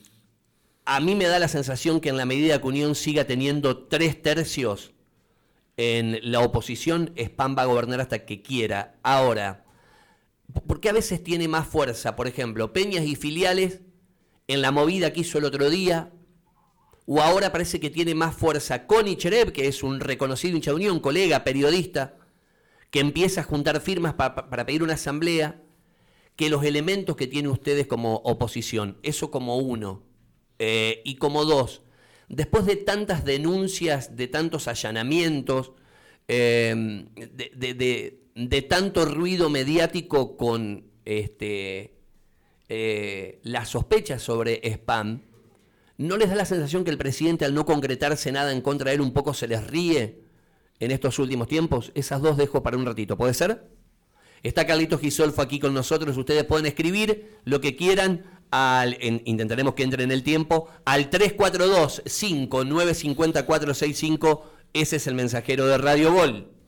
a 0.84 1.00
mí 1.00 1.16
me 1.16 1.26
da 1.26 1.40
la 1.40 1.48
sensación 1.48 2.00
que 2.00 2.08
en 2.10 2.16
la 2.16 2.24
medida 2.24 2.60
que 2.60 2.68
Unión 2.68 2.94
siga 2.94 3.24
teniendo 3.24 3.78
tres 3.88 4.22
tercios 4.22 4.92
en 5.76 6.20
la 6.22 6.40
oposición, 6.40 7.12
Spam 7.16 7.56
va 7.58 7.62
a 7.62 7.66
gobernar 7.66 8.00
hasta 8.00 8.24
que 8.24 8.40
quiera. 8.42 8.94
Ahora, 9.02 9.64
porque 10.68 10.90
a 10.90 10.92
veces 10.92 11.24
tiene 11.24 11.48
más 11.48 11.66
fuerza, 11.66 12.14
por 12.14 12.28
ejemplo, 12.28 12.72
Peñas 12.72 13.04
y 13.04 13.16
filiales 13.16 13.81
en 14.52 14.62
la 14.62 14.70
movida 14.70 15.12
que 15.12 15.20
hizo 15.20 15.38
el 15.38 15.44
otro 15.44 15.70
día, 15.70 16.12
o 17.06 17.20
ahora 17.20 17.52
parece 17.52 17.80
que 17.80 17.90
tiene 17.90 18.14
más 18.14 18.36
fuerza 18.36 18.86
Connie 18.86 19.16
Chereb, 19.16 19.52
que 19.52 19.66
es 19.66 19.82
un 19.82 20.00
reconocido 20.00 20.56
hincha 20.56 20.70
de 20.70 20.76
unión, 20.76 21.00
colega, 21.00 21.44
periodista, 21.44 22.16
que 22.90 23.00
empieza 23.00 23.40
a 23.40 23.44
juntar 23.44 23.80
firmas 23.80 24.14
para 24.14 24.66
pedir 24.66 24.82
una 24.82 24.94
asamblea, 24.94 25.62
que 26.36 26.50
los 26.50 26.64
elementos 26.64 27.16
que 27.16 27.26
tienen 27.26 27.50
ustedes 27.50 27.86
como 27.86 28.16
oposición, 28.24 28.98
eso 29.02 29.30
como 29.30 29.58
uno, 29.58 30.02
eh, 30.58 31.02
y 31.04 31.16
como 31.16 31.44
dos, 31.44 31.82
después 32.28 32.66
de 32.66 32.76
tantas 32.76 33.24
denuncias, 33.24 34.16
de 34.16 34.28
tantos 34.28 34.68
allanamientos, 34.68 35.72
eh, 36.28 37.06
de, 37.14 38.62
tanto 38.68 39.04
ruido 39.04 39.50
mediático 39.50 40.36
con 40.36 40.90
este, 41.04 42.01
eh, 42.74 43.38
las 43.42 43.68
sospechas 43.68 44.22
sobre 44.22 44.62
spam, 44.64 45.20
¿no 45.98 46.16
les 46.16 46.30
da 46.30 46.36
la 46.36 46.46
sensación 46.46 46.84
que 46.84 46.90
el 46.90 46.96
presidente 46.96 47.44
al 47.44 47.52
no 47.52 47.66
concretarse 47.66 48.32
nada 48.32 48.50
en 48.50 48.62
contra 48.62 48.88
de 48.88 48.94
él 48.94 49.02
un 49.02 49.12
poco 49.12 49.34
se 49.34 49.46
les 49.46 49.66
ríe 49.66 50.22
en 50.80 50.90
estos 50.90 51.18
últimos 51.18 51.48
tiempos? 51.48 51.92
Esas 51.94 52.22
dos 52.22 52.38
dejo 52.38 52.62
para 52.62 52.78
un 52.78 52.86
ratito, 52.86 53.18
¿puede 53.18 53.34
ser? 53.34 53.68
Está 54.42 54.66
Carlitos 54.66 55.02
Gisolfo 55.02 55.42
aquí 55.42 55.60
con 55.60 55.74
nosotros, 55.74 56.16
ustedes 56.16 56.44
pueden 56.44 56.64
escribir 56.64 57.40
lo 57.44 57.60
que 57.60 57.76
quieran, 57.76 58.24
intentaremos 59.26 59.74
que 59.74 59.82
entre 59.82 60.04
en 60.04 60.10
el 60.10 60.22
tiempo, 60.22 60.70
al 60.86 61.10
342 61.10 62.02
5950 62.06 63.44
465 63.44 64.50
ese 64.72 64.96
es 64.96 65.06
el 65.06 65.14
mensajero 65.14 65.66
de 65.66 65.76
Radio 65.76 66.10
Gol. 66.10 66.52